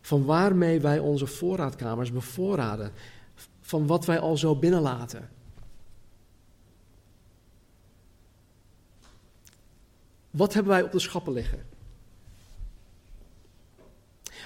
van 0.00 0.24
waarmee 0.24 0.80
wij 0.80 0.98
onze 0.98 1.26
voorraadkamers 1.26 2.12
bevoorraden, 2.12 2.92
van 3.61 3.87
wat 3.87 4.04
wij 4.04 4.18
al 4.18 4.37
zo 4.37 4.56
binnenlaten. 4.56 5.28
Wat 10.37 10.55
hebben 10.55 10.72
wij 10.72 10.83
op 10.83 10.92
de 10.92 10.99
schappen 10.99 11.33
liggen? 11.33 11.66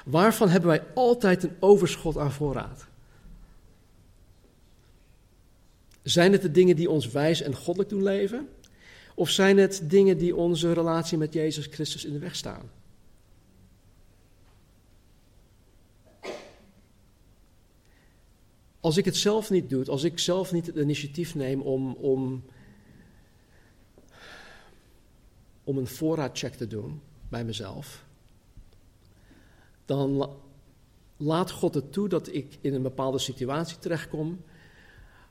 Waarvan 0.05 0.49
hebben 0.49 0.71
wij 0.71 0.85
altijd 0.95 1.43
een 1.43 1.57
overschot 1.61 2.17
aan 2.17 2.33
voorraad? 2.33 2.87
Zijn 6.03 6.33
het 6.33 6.43
de 6.43 6.51
dingen 6.51 6.77
die 6.77 6.91
ons 6.91 7.07
wijs 7.07 7.43
en 7.43 7.55
goddelijk 7.55 7.91
doen 7.91 8.03
leven? 8.03 8.49
Of 9.15 9.31
zijn 9.31 9.59
het 9.59 9.83
dingen 9.85 10.19
die 10.19 10.37
onze 10.37 10.73
relatie 10.73 11.19
met 11.19 11.33
Jezus 11.33 11.67
Christus 11.67 12.05
in 12.05 12.13
de 12.13 12.19
weg 12.19 12.37
staan? 12.37 12.71
Als 18.81 18.97
ik 18.97 19.05
het 19.05 19.17
zelf 19.17 19.51
niet 19.51 19.71
doe, 19.71 19.85
als 19.85 20.05
ik 20.05 20.19
zelf 20.19 20.53
niet 20.53 20.67
het 20.67 20.77
initiatief 20.77 21.35
neem 21.35 21.61
om, 21.61 21.93
om, 21.93 22.45
om 25.65 25.79
een 25.79 25.87
voorraadcheck 25.87 26.55
te 26.55 26.67
doen 26.67 27.01
bij 27.29 27.45
mezelf, 27.45 28.05
dan 29.85 30.31
laat 31.17 31.51
God 31.51 31.75
het 31.75 31.93
toe 31.93 32.09
dat 32.09 32.35
ik 32.35 32.59
in 32.61 32.75
een 32.75 32.83
bepaalde 32.83 33.19
situatie 33.19 33.79
terechtkom, 33.79 34.41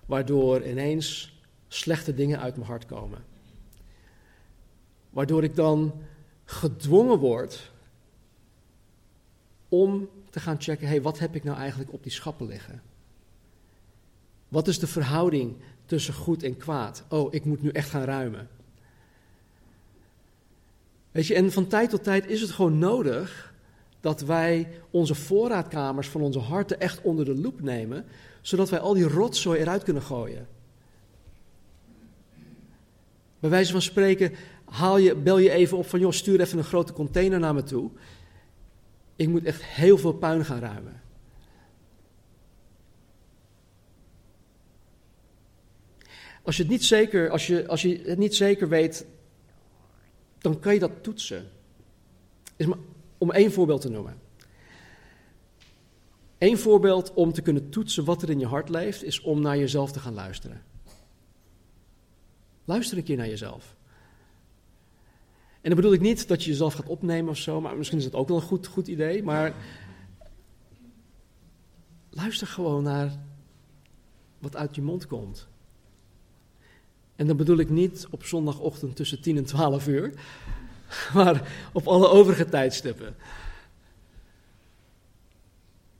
waardoor 0.05 0.65
ineens 0.65 1.37
slechte 1.67 2.13
dingen 2.13 2.39
uit 2.39 2.55
mijn 2.55 2.67
hart 2.67 2.85
komen. 2.85 3.23
Waardoor 5.09 5.43
ik 5.43 5.55
dan 5.55 5.93
gedwongen 6.45 7.17
word 7.17 7.71
om 9.67 10.09
te 10.29 10.39
gaan 10.39 10.61
checken, 10.61 10.87
hé, 10.87 10.93
hey, 10.93 11.01
wat 11.01 11.19
heb 11.19 11.35
ik 11.35 11.43
nou 11.43 11.57
eigenlijk 11.57 11.93
op 11.93 12.03
die 12.03 12.11
schappen 12.11 12.47
liggen? 12.47 12.81
Wat 14.47 14.67
is 14.67 14.79
de 14.79 14.87
verhouding 14.87 15.55
tussen 15.85 16.13
goed 16.13 16.43
en 16.43 16.57
kwaad? 16.57 17.03
Oh, 17.09 17.33
ik 17.33 17.45
moet 17.45 17.61
nu 17.61 17.69
echt 17.69 17.89
gaan 17.89 18.03
ruimen. 18.03 18.47
Weet 21.11 21.27
je, 21.27 21.35
en 21.35 21.51
van 21.51 21.67
tijd 21.67 21.89
tot 21.89 22.03
tijd 22.03 22.27
is 22.27 22.41
het 22.41 22.51
gewoon 22.51 22.77
nodig 22.77 23.53
dat 23.99 24.21
wij 24.21 24.67
onze 24.89 25.15
voorraadkamers 25.15 26.07
van 26.07 26.21
onze 26.21 26.39
harten 26.39 26.79
echt 26.79 27.01
onder 27.01 27.25
de 27.25 27.35
loep 27.35 27.61
nemen, 27.61 28.05
zodat 28.41 28.69
wij 28.69 28.79
al 28.79 28.93
die 28.93 29.07
rotzooi 29.07 29.59
eruit 29.59 29.83
kunnen 29.83 30.03
gooien. 30.03 30.47
Bij 33.39 33.49
wijze 33.49 33.71
van 33.71 33.81
spreken 33.81 34.33
haal 34.65 34.97
je, 34.97 35.15
bel 35.15 35.37
je 35.37 35.51
even 35.51 35.77
op 35.77 35.85
van, 35.85 35.99
joh, 35.99 36.11
stuur 36.11 36.39
even 36.39 36.57
een 36.57 36.63
grote 36.63 36.93
container 36.93 37.39
naar 37.39 37.53
me 37.53 37.63
toe. 37.63 37.89
Ik 39.15 39.27
moet 39.27 39.43
echt 39.43 39.63
heel 39.63 39.97
veel 39.97 40.13
puin 40.13 40.45
gaan 40.45 40.59
ruimen. 40.59 41.01
Als 46.43 46.57
je 46.57 46.63
het 46.63 46.71
niet 46.71 46.85
zeker, 46.85 47.29
als 47.29 47.47
je, 47.47 47.67
als 47.67 47.81
je 47.81 48.01
het 48.05 48.17
niet 48.17 48.35
zeker 48.35 48.69
weet, 48.69 49.05
dan 50.39 50.59
kan 50.59 50.73
je 50.73 50.79
dat 50.79 51.03
toetsen. 51.03 51.49
Is 52.55 52.65
maar, 52.65 52.77
om 53.17 53.31
één 53.31 53.51
voorbeeld 53.51 53.81
te 53.81 53.89
noemen. 53.89 54.19
Eén 56.37 56.57
voorbeeld 56.57 57.13
om 57.13 57.33
te 57.33 57.41
kunnen 57.41 57.69
toetsen 57.69 58.05
wat 58.05 58.21
er 58.21 58.29
in 58.29 58.39
je 58.39 58.45
hart 58.45 58.69
leeft, 58.69 59.03
is 59.03 59.21
om 59.21 59.41
naar 59.41 59.57
jezelf 59.57 59.91
te 59.91 59.99
gaan 59.99 60.13
luisteren. 60.13 60.63
Luister 62.65 62.97
een 62.97 63.03
keer 63.03 63.17
naar 63.17 63.27
jezelf. 63.27 63.75
En 65.61 65.69
dan 65.69 65.75
bedoel 65.75 65.93
ik 65.93 66.01
niet 66.01 66.27
dat 66.27 66.43
je 66.43 66.49
jezelf 66.49 66.73
gaat 66.73 66.87
opnemen 66.87 67.29
of 67.29 67.37
zo, 67.37 67.61
maar 67.61 67.77
misschien 67.77 67.97
is 67.97 68.05
het 68.05 68.15
ook 68.15 68.27
wel 68.27 68.37
een 68.37 68.43
goed, 68.43 68.67
goed 68.67 68.87
idee. 68.87 69.23
Maar 69.23 69.55
luister 72.09 72.47
gewoon 72.47 72.83
naar 72.83 73.19
wat 74.37 74.55
uit 74.55 74.75
je 74.75 74.81
mond 74.81 75.07
komt. 75.07 75.47
En 77.19 77.27
dan 77.27 77.37
bedoel 77.37 77.57
ik 77.57 77.69
niet 77.69 78.07
op 78.09 78.23
zondagochtend 78.23 78.95
tussen 78.95 79.21
10 79.21 79.37
en 79.37 79.45
12 79.45 79.87
uur, 79.87 80.13
maar 81.13 81.51
op 81.73 81.87
alle 81.87 82.07
overige 82.07 82.45
tijdstippen. 82.45 83.15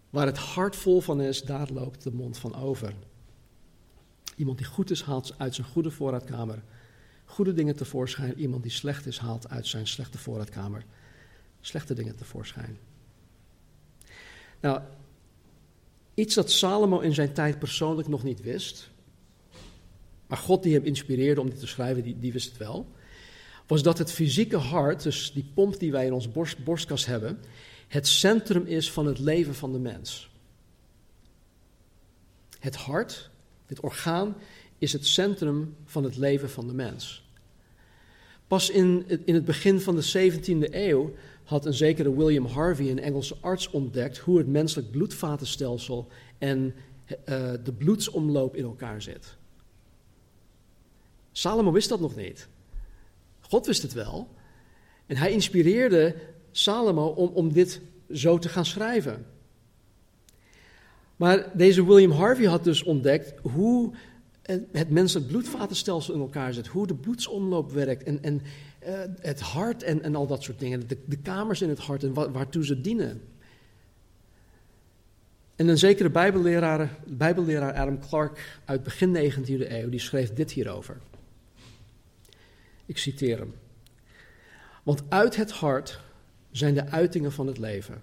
Waar 0.10 0.26
het 0.26 0.38
hart 0.38 0.76
vol 0.76 1.02
van 1.02 1.22
is, 1.22 1.42
daar 1.42 1.70
loopt 1.74 2.04
de 2.04 2.12
mond 2.12 2.38
van 2.38 2.56
over. 2.56 2.94
Iemand 4.36 4.58
die 4.58 4.68
goed 4.68 4.92
is, 4.92 5.02
haalt 5.02 5.34
uit 5.38 5.56
zijn 5.56 5.68
goede 5.68 5.92
voorraadkamer 5.92 6.64
goede 7.26 7.54
dingen 7.54 7.76
tevoorschijn. 7.76 8.40
Iemand 8.40 8.64
die 8.64 8.72
slecht 8.72 9.06
is, 9.06 9.18
haalt 9.18 9.50
uit 9.50 9.68
zijn 9.68 9.88
slechte 9.88 10.18
voorraadkamer 10.18 10.86
slechte 11.62 11.94
dingen 11.94 12.16
tevoorschijn. 12.16 12.78
Nou, 14.60 14.82
iets 16.14 16.36
dat 16.36 16.52
Salomo 16.52 17.00
in 17.00 17.14
zijn 17.14 17.34
tijd 17.34 17.60
persoonlijk 17.60 18.08
nog 18.08 18.24
niet 18.24 18.42
wist, 18.42 18.90
maar 20.30 20.38
God 20.38 20.64
die 20.64 20.74
hem 20.74 20.84
inspireerde 20.84 21.42
om 21.42 21.50
dit 21.50 21.60
te 21.60 21.68
schrijven, 21.68 22.04
die, 22.04 22.20
die 22.20 22.32
wist 22.32 22.50
het 22.50 22.58
wel, 22.58 22.88
was 23.68 23.84
dat 23.84 23.98
het 23.98 24.12
fysieke 24.12 24.58
hart, 24.58 25.04
dus 25.04 25.32
die 25.34 25.46
pomp 25.54 25.80
die 25.80 25.92
wij 25.92 26.06
in 26.06 26.14
onze 26.14 26.30
borst, 26.64 27.06
hebben, 27.06 27.40
het 27.88 28.08
centrum 28.08 28.66
is 28.66 28.92
van 28.92 29.06
het 29.06 29.20
leven 29.20 29.56
van 29.56 29.72
de 29.72 29.80
mens. 29.80 30.30
Het 32.60 32.76
hart, 32.76 33.30
dit 33.68 33.80
orgaan, 33.80 34.36
is 34.78 34.94
het 34.94 35.08
centrum 35.08 35.76
van 35.86 36.04
het 36.04 36.18
leven 36.18 36.50
van 36.50 36.68
de 36.68 36.74
mens. 36.74 37.28
Pas 38.48 38.70
in, 38.70 39.06
in 39.26 39.34
het 39.34 39.46
begin 39.46 39.80
van 39.80 39.96
de 39.96 40.32
17e 40.32 40.74
eeuw 40.74 41.14
had 41.44 41.66
een 41.66 41.74
zekere 41.74 42.16
William 42.16 42.46
Harvey, 42.46 42.90
een 42.90 43.00
Engelse 43.00 43.36
arts, 43.42 43.70
ontdekt 43.70 44.18
hoe 44.18 44.38
het 44.38 44.48
menselijk 44.48 44.92
bloedvatenstelsel 44.92 46.08
en 46.38 46.74
uh, 47.10 47.16
de 47.64 47.74
bloedsomloop 47.78 48.56
in 48.56 48.64
elkaar 48.64 49.02
zit. 49.02 49.38
Salomo 51.40 51.72
wist 51.72 51.90
dat 51.90 52.00
nog 52.00 52.16
niet. 52.16 52.48
God 53.40 53.66
wist 53.66 53.82
het 53.82 53.94
wel. 53.94 54.28
En 55.06 55.16
hij 55.18 55.32
inspireerde 55.32 56.16
Salomo 56.52 57.08
om, 57.08 57.30
om 57.34 57.54
dit 57.54 57.82
zo 58.12 58.38
te 58.38 58.50
gaan 58.50 58.66
schrijven. 58.66 59.26
Maar 61.16 61.58
deze 61.58 61.86
William 61.86 62.12
Harvey 62.12 62.46
had 62.46 62.64
dus 62.64 62.84
ontdekt 62.84 63.34
hoe 63.42 63.94
het 64.72 64.90
menselijk 64.90 65.28
bloedvatenstelsel 65.28 66.14
in 66.14 66.20
elkaar 66.20 66.54
zit, 66.54 66.68
hoe 66.68 66.88
de 66.88 66.96
bloedsomloop 66.96 67.72
werkt 67.72 68.04
en, 68.04 68.24
en 68.24 68.42
uh, 68.88 69.00
het 69.20 69.40
hart 69.40 69.84
en, 69.84 70.02
en 70.04 70.16
al 70.16 70.28
dat 70.28 70.44
soort 70.44 70.60
dingen, 70.60 70.88
de, 70.88 70.98
de 71.06 71.18
kamers 71.18 71.62
in 71.62 71.70
het 71.70 71.80
hart 71.80 72.04
en 72.04 72.14
wa, 72.14 72.32
waartoe 72.32 72.66
ze 72.66 72.82
dienen. 72.82 73.22
En 75.56 75.68
een 75.68 75.78
zekere 75.78 76.10
bijbelleraar, 76.10 76.98
bijbelleraar 77.08 77.74
Adam 77.74 78.00
Clark 78.00 78.60
uit 78.66 78.84
begin 78.84 79.16
19e 79.16 79.72
eeuw, 79.72 79.90
die 79.90 80.00
schreef 80.00 80.34
dit 80.34 80.52
hierover. 80.52 80.98
Ik 82.90 82.98
citeer 82.98 83.38
hem. 83.38 83.54
Want 84.84 85.04
uit 85.10 85.36
het 85.36 85.52
hart 85.52 86.00
zijn 86.52 86.74
de 86.74 86.88
uitingen 86.88 87.32
van 87.32 87.48
het 87.48 87.58
leven. 87.58 88.02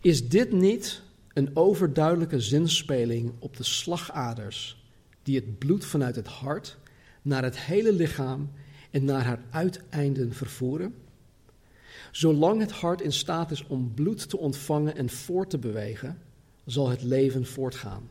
Is 0.00 0.28
dit 0.28 0.52
niet 0.52 1.02
een 1.32 1.56
overduidelijke 1.56 2.40
zinspeling 2.40 3.32
op 3.38 3.56
de 3.56 3.64
slagaders 3.64 4.84
die 5.22 5.36
het 5.36 5.58
bloed 5.58 5.84
vanuit 5.84 6.16
het 6.16 6.26
hart 6.26 6.76
naar 7.22 7.42
het 7.42 7.58
hele 7.58 7.92
lichaam 7.92 8.50
en 8.90 9.04
naar 9.04 9.24
haar 9.24 9.40
uiteinden 9.50 10.32
vervoeren? 10.32 10.94
Zolang 12.12 12.60
het 12.60 12.72
hart 12.72 13.00
in 13.00 13.12
staat 13.12 13.50
is 13.50 13.66
om 13.66 13.94
bloed 13.94 14.28
te 14.28 14.38
ontvangen 14.38 14.96
en 14.96 15.08
voort 15.08 15.50
te 15.50 15.58
bewegen, 15.58 16.18
zal 16.64 16.88
het 16.88 17.02
leven 17.02 17.46
voortgaan. 17.46 18.10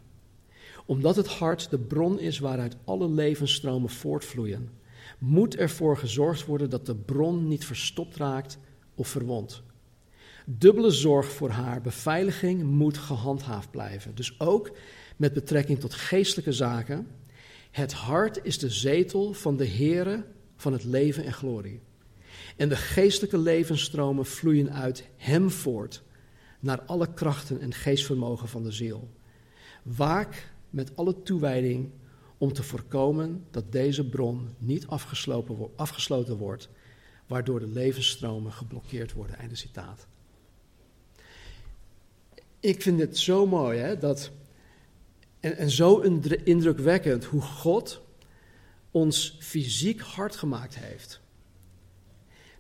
Omdat 0.86 1.16
het 1.16 1.28
hart 1.28 1.70
de 1.70 1.80
bron 1.80 2.20
is 2.20 2.40
waaruit 2.40 2.76
alle 2.84 3.10
levensstromen 3.10 3.90
voortvloeien, 3.90 4.79
moet 5.18 5.56
ervoor 5.56 5.98
gezorgd 5.98 6.46
worden 6.46 6.70
dat 6.70 6.86
de 6.86 6.96
bron 6.96 7.48
niet 7.48 7.66
verstopt 7.66 8.16
raakt 8.16 8.58
of 8.96 9.08
verwondt. 9.08 9.62
Dubbele 10.46 10.92
zorg 10.92 11.32
voor 11.32 11.50
haar 11.50 11.82
beveiliging 11.82 12.64
moet 12.64 12.98
gehandhaafd 12.98 13.72
blijven. 13.72 14.16
Dus 14.16 14.40
ook 14.40 14.72
met 15.18 15.34
betrekking 15.34 15.80
tot 15.80 15.94
geestelijke 15.94 16.54
zaken. 16.54 17.08
Het 17.72 17.94
hart 17.94 18.40
is 18.44 18.58
de 18.58 18.70
zetel 18.70 19.34
van 19.34 19.58
de 19.58 19.68
Heere 19.68 20.26
van 20.56 20.74
het 20.74 20.84
leven 20.84 21.24
en 21.24 21.34
glorie. 21.34 21.82
En 22.58 22.70
de 22.70 22.76
geestelijke 22.76 23.38
levensstromen 23.38 24.26
vloeien 24.26 24.74
uit 24.74 25.08
Hem 25.18 25.50
voort 25.50 26.04
naar 26.60 26.82
alle 26.82 27.14
krachten 27.14 27.62
en 27.62 27.74
geestvermogen 27.74 28.48
van 28.48 28.64
de 28.64 28.72
ziel. 28.72 29.10
Waak 29.84 30.52
met 30.70 30.96
alle 30.96 31.22
toewijding 31.22 31.90
om 32.40 32.54
te 32.54 32.64
voorkomen 32.64 33.46
dat 33.52 33.72
deze 33.72 34.10
bron 34.10 34.50
niet 34.58 34.88
afgesloten 35.76 36.38
wordt, 36.38 36.70
waardoor 37.28 37.60
de 37.60 37.68
levensstromen 37.68 38.52
geblokkeerd 38.52 39.14
worden. 39.14 39.38
Einde 39.38 39.56
citaat. 39.56 40.08
Ik 42.60 42.82
vind 42.82 43.00
het 43.00 43.18
zo 43.18 43.48
mooi 43.48 43.80
hè, 43.80 43.98
dat 43.98 44.32
en, 45.40 45.58
en 45.58 45.70
zo 45.70 46.00
indrukwekkend 46.44 47.26
hoe 47.26 47.42
God 47.42 48.02
ons 48.92 49.38
fysiek 49.40 50.00
hard 50.00 50.36
gemaakt 50.36 50.78
heeft. 50.78 51.22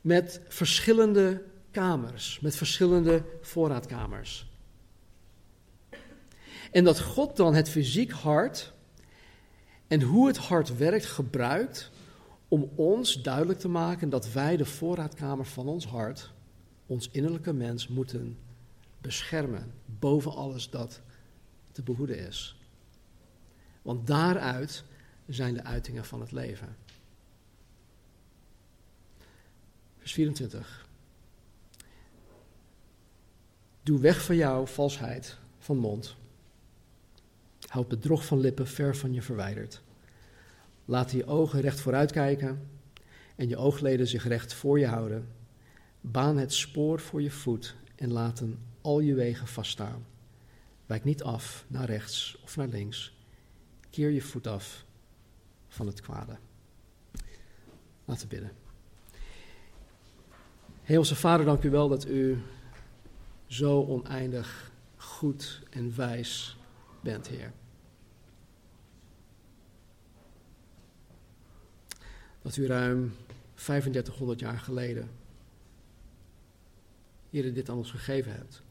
Met 0.01 0.41
verschillende 0.47 1.43
kamers 1.71 2.39
met 2.39 2.55
verschillende 2.55 3.23
voorraadkamers. 3.41 4.47
En 6.71 6.83
dat 6.83 6.99
God 7.01 7.35
dan 7.35 7.53
het 7.55 7.69
fysiek 7.69 8.11
hart 8.11 8.73
en 9.89 10.01
hoe 10.01 10.27
het 10.27 10.37
hart 10.37 10.77
werkt 10.77 11.05
gebruikt 11.05 11.91
om 12.47 12.71
ons 12.75 13.21
duidelijk 13.21 13.59
te 13.59 13.67
maken 13.67 14.09
dat 14.09 14.31
wij 14.31 14.57
de 14.57 14.65
voorraadkamer 14.65 15.45
van 15.45 15.67
ons 15.67 15.87
hart, 15.87 16.31
ons 16.85 17.09
innerlijke 17.11 17.53
mens, 17.53 17.87
moeten 17.87 18.37
beschermen 19.01 19.73
boven 19.85 20.31
alles 20.31 20.69
dat 20.69 21.01
te 21.71 21.83
behoeden 21.83 22.27
is. 22.27 22.57
Want 23.81 24.07
daaruit 24.07 24.83
zijn 25.27 25.53
de 25.53 25.63
uitingen 25.63 26.05
van 26.05 26.21
het 26.21 26.31
leven. 26.31 26.75
Vers 29.97 30.13
24. 30.13 30.87
Doe 33.83 33.99
weg 33.99 34.25
van 34.25 34.35
jou 34.35 34.67
valsheid 34.67 35.37
van 35.57 35.77
mond. 35.77 36.15
Houd 37.69 37.87
bedrog 37.87 38.25
van 38.25 38.39
lippen 38.39 38.67
ver 38.67 38.95
van 38.95 39.13
je 39.13 39.21
verwijderd. 39.21 39.81
Laat 40.85 41.11
je 41.11 41.25
ogen 41.25 41.61
recht 41.61 41.79
vooruit 41.79 42.11
kijken 42.11 42.69
en 43.35 43.49
je 43.49 43.57
oogleden 43.57 44.07
zich 44.07 44.27
recht 44.27 44.53
voor 44.53 44.79
je 44.79 44.87
houden. 44.87 45.27
Baan 46.01 46.37
het 46.37 46.53
spoor 46.53 46.99
voor 46.99 47.21
je 47.21 47.31
voet 47.31 47.75
en 47.95 48.11
laten 48.11 48.59
al 48.81 48.99
je 48.99 49.13
wegen 49.13 49.47
vaststaan. 49.47 50.05
Wijk 50.85 51.03
niet 51.03 51.23
af 51.23 51.65
naar 51.67 51.85
rechts 51.85 52.37
of 52.43 52.55
naar 52.55 52.67
links. 52.67 53.17
Keer 53.89 54.09
je 54.09 54.21
voet 54.21 54.47
af 54.47 54.85
van 55.67 55.87
het 55.87 56.01
kwade. 56.01 56.37
Laten 58.05 58.27
bidden. 58.27 58.51
Hemelse 60.81 61.15
Vader, 61.15 61.45
dank 61.45 61.63
u 61.63 61.69
wel 61.69 61.89
dat 61.89 62.07
u 62.07 62.41
zo 63.45 63.85
oneindig 63.85 64.71
goed 64.95 65.61
en 65.69 65.95
wijs 65.95 66.57
bent, 67.01 67.27
Heer. 67.27 67.53
Dat 72.41 72.55
u 72.55 72.67
ruim 72.67 73.15
3500 73.53 74.39
jaar 74.39 74.59
geleden, 74.59 75.09
Heer, 77.29 77.53
dit 77.53 77.69
aan 77.69 77.77
ons 77.77 77.91
gegeven 77.91 78.31
hebt. 78.31 78.61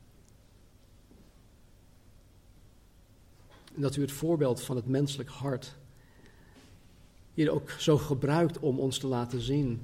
En 3.74 3.82
dat 3.82 3.96
u 3.96 4.00
het 4.00 4.12
voorbeeld 4.12 4.62
van 4.62 4.76
het 4.76 4.86
menselijk 4.86 5.28
hart 5.28 5.76
hier 7.34 7.50
ook 7.50 7.70
zo 7.70 7.98
gebruikt 7.98 8.58
om 8.58 8.78
ons 8.78 8.98
te 8.98 9.06
laten 9.06 9.40
zien 9.40 9.82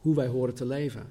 hoe 0.00 0.14
wij 0.14 0.26
horen 0.26 0.54
te 0.54 0.66
leven. 0.66 1.06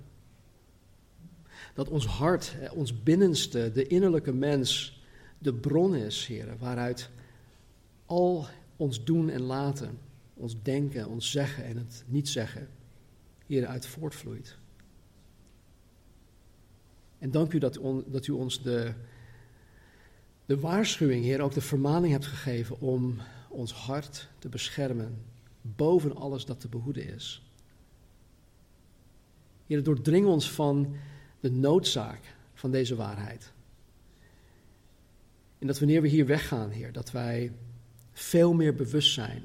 Dat 1.74 1.90
ons 1.90 2.06
hart, 2.06 2.56
ons 2.74 3.04
binnenste, 3.04 3.72
de 3.74 3.88
innerlijke 3.88 4.34
mens, 4.34 5.00
de 5.38 5.54
bron 5.54 5.96
is, 5.96 6.26
heren, 6.26 6.58
waaruit 6.58 7.10
al 8.06 8.48
ons 8.76 9.04
doen 9.04 9.30
en 9.30 9.42
laten, 9.42 9.98
ons 10.34 10.62
denken, 10.62 11.08
ons 11.08 11.32
zeggen 11.32 11.66
en 11.66 11.78
het 11.78 12.04
niet 12.08 12.30
zeggen, 12.30 12.68
hieruit 13.46 13.88
voortvloeit. 13.88 14.58
En 17.18 17.32
dank 17.32 17.54
u 17.54 17.60
dat, 17.60 17.80
dat 18.08 18.28
u 18.28 18.32
ons 18.32 18.62
de, 18.62 18.94
de 20.46 20.60
waarschuwing, 20.60 21.24
Heer, 21.24 21.42
ook 21.42 21.54
de 21.54 21.62
vermaning 21.62 22.12
hebt 22.12 22.26
gegeven 22.26 22.80
om 22.80 23.18
ons 23.50 23.74
hart 23.74 24.30
te 24.40 24.50
beschermen 24.50 25.18
boven 25.62 26.16
alles 26.16 26.46
dat 26.46 26.60
te 26.60 26.68
behoeden 26.68 27.14
is. 27.14 27.44
Heer, 29.68 29.84
doordring 29.84 30.26
ons 30.26 30.52
van 30.52 30.96
de 31.40 31.52
noodzaak 31.52 32.36
van 32.54 32.72
deze 32.72 32.96
waarheid. 32.96 33.54
En 35.60 35.68
dat 35.68 35.80
wanneer 35.80 36.02
we 36.02 36.08
hier 36.08 36.26
weggaan, 36.26 36.70
Heer, 36.70 36.92
dat 36.92 37.12
wij 37.12 37.52
veel 38.16 38.54
meer 38.54 38.76
bewust 38.76 39.14
zijn 39.14 39.42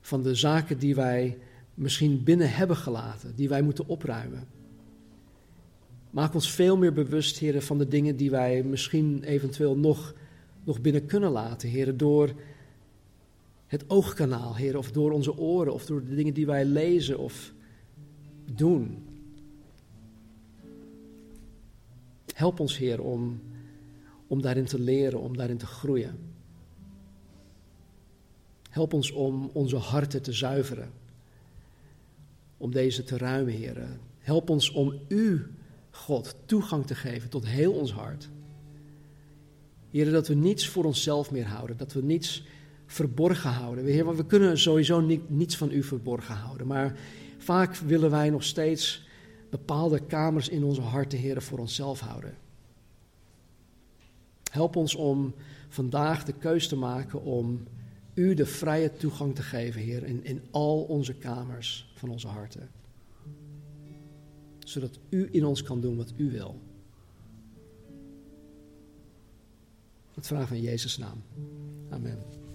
van 0.00 0.22
de 0.22 0.34
zaken 0.34 0.78
die 0.78 0.94
wij 0.94 1.38
misschien 1.74 2.22
binnen 2.24 2.50
hebben 2.50 2.76
gelaten, 2.76 3.34
die 3.34 3.48
wij 3.48 3.62
moeten 3.62 3.86
opruimen. 3.86 4.48
Maak 6.10 6.34
ons 6.34 6.50
veel 6.50 6.76
meer 6.76 6.92
bewust, 6.92 7.38
Heer, 7.38 7.62
van 7.62 7.78
de 7.78 7.88
dingen 7.88 8.16
die 8.16 8.30
wij 8.30 8.62
misschien 8.62 9.22
eventueel 9.22 9.76
nog, 9.76 10.14
nog 10.64 10.80
binnen 10.80 11.06
kunnen 11.06 11.30
laten, 11.30 11.68
Heer, 11.68 11.96
door 11.96 12.32
het 13.66 13.84
oogkanaal, 13.90 14.56
Heer, 14.56 14.78
of 14.78 14.92
door 14.92 15.10
onze 15.10 15.38
oren, 15.38 15.72
of 15.72 15.86
door 15.86 16.04
de 16.04 16.14
dingen 16.14 16.34
die 16.34 16.46
wij 16.46 16.64
lezen 16.64 17.18
of 17.18 17.52
doen. 18.54 19.04
Help 22.34 22.60
ons, 22.60 22.78
Heer, 22.78 23.02
om, 23.02 23.40
om 24.26 24.42
daarin 24.42 24.64
te 24.64 24.80
leren, 24.80 25.20
om 25.20 25.36
daarin 25.36 25.58
te 25.58 25.66
groeien. 25.66 26.25
Help 28.76 28.92
ons 28.92 29.10
om 29.10 29.50
onze 29.52 29.76
harten 29.76 30.22
te 30.22 30.32
zuiveren, 30.32 30.90
om 32.56 32.72
deze 32.72 33.04
te 33.04 33.18
ruimen, 33.18 33.52
Heer. 33.52 33.86
Help 34.18 34.50
ons 34.50 34.70
om 34.70 35.00
U, 35.08 35.46
God, 35.90 36.36
toegang 36.44 36.86
te 36.86 36.94
geven 36.94 37.28
tot 37.28 37.46
heel 37.46 37.72
ons 37.72 37.92
hart. 37.92 38.28
Heer, 39.90 40.10
dat 40.10 40.28
we 40.28 40.34
niets 40.34 40.68
voor 40.68 40.84
onszelf 40.84 41.30
meer 41.30 41.46
houden, 41.46 41.76
dat 41.76 41.92
we 41.92 42.02
niets 42.02 42.44
verborgen 42.86 43.50
houden. 43.50 43.84
Heer, 43.84 44.04
want 44.04 44.16
we 44.16 44.26
kunnen 44.26 44.58
sowieso 44.58 45.00
niets 45.26 45.56
van 45.56 45.70
U 45.70 45.82
verborgen 45.82 46.34
houden, 46.34 46.66
maar 46.66 46.98
vaak 47.38 47.76
willen 47.76 48.10
wij 48.10 48.30
nog 48.30 48.44
steeds 48.44 49.06
bepaalde 49.50 50.00
kamers 50.00 50.48
in 50.48 50.64
onze 50.64 50.80
harten, 50.80 51.18
Heer, 51.18 51.42
voor 51.42 51.58
onszelf 51.58 52.00
houden. 52.00 52.36
Help 54.50 54.76
ons 54.76 54.94
om 54.94 55.34
vandaag 55.68 56.24
de 56.24 56.32
keus 56.32 56.68
te 56.68 56.76
maken 56.76 57.22
om 57.22 57.66
U 58.16 58.34
de 58.34 58.46
vrije 58.46 58.92
toegang 58.96 59.34
te 59.34 59.42
geven, 59.42 59.80
Heer, 59.80 60.04
in, 60.04 60.24
in 60.24 60.42
al 60.50 60.82
onze 60.82 61.14
kamers 61.14 61.92
van 61.94 62.10
onze 62.10 62.28
harten. 62.28 62.68
Zodat 64.58 64.98
U 65.08 65.28
in 65.30 65.44
ons 65.44 65.62
kan 65.62 65.80
doen 65.80 65.96
wat 65.96 66.12
U 66.16 66.30
wil. 66.30 66.60
Het 70.14 70.26
vragen 70.26 70.56
in 70.56 70.62
Jezus' 70.62 70.98
naam. 70.98 71.22
Amen. 71.90 72.45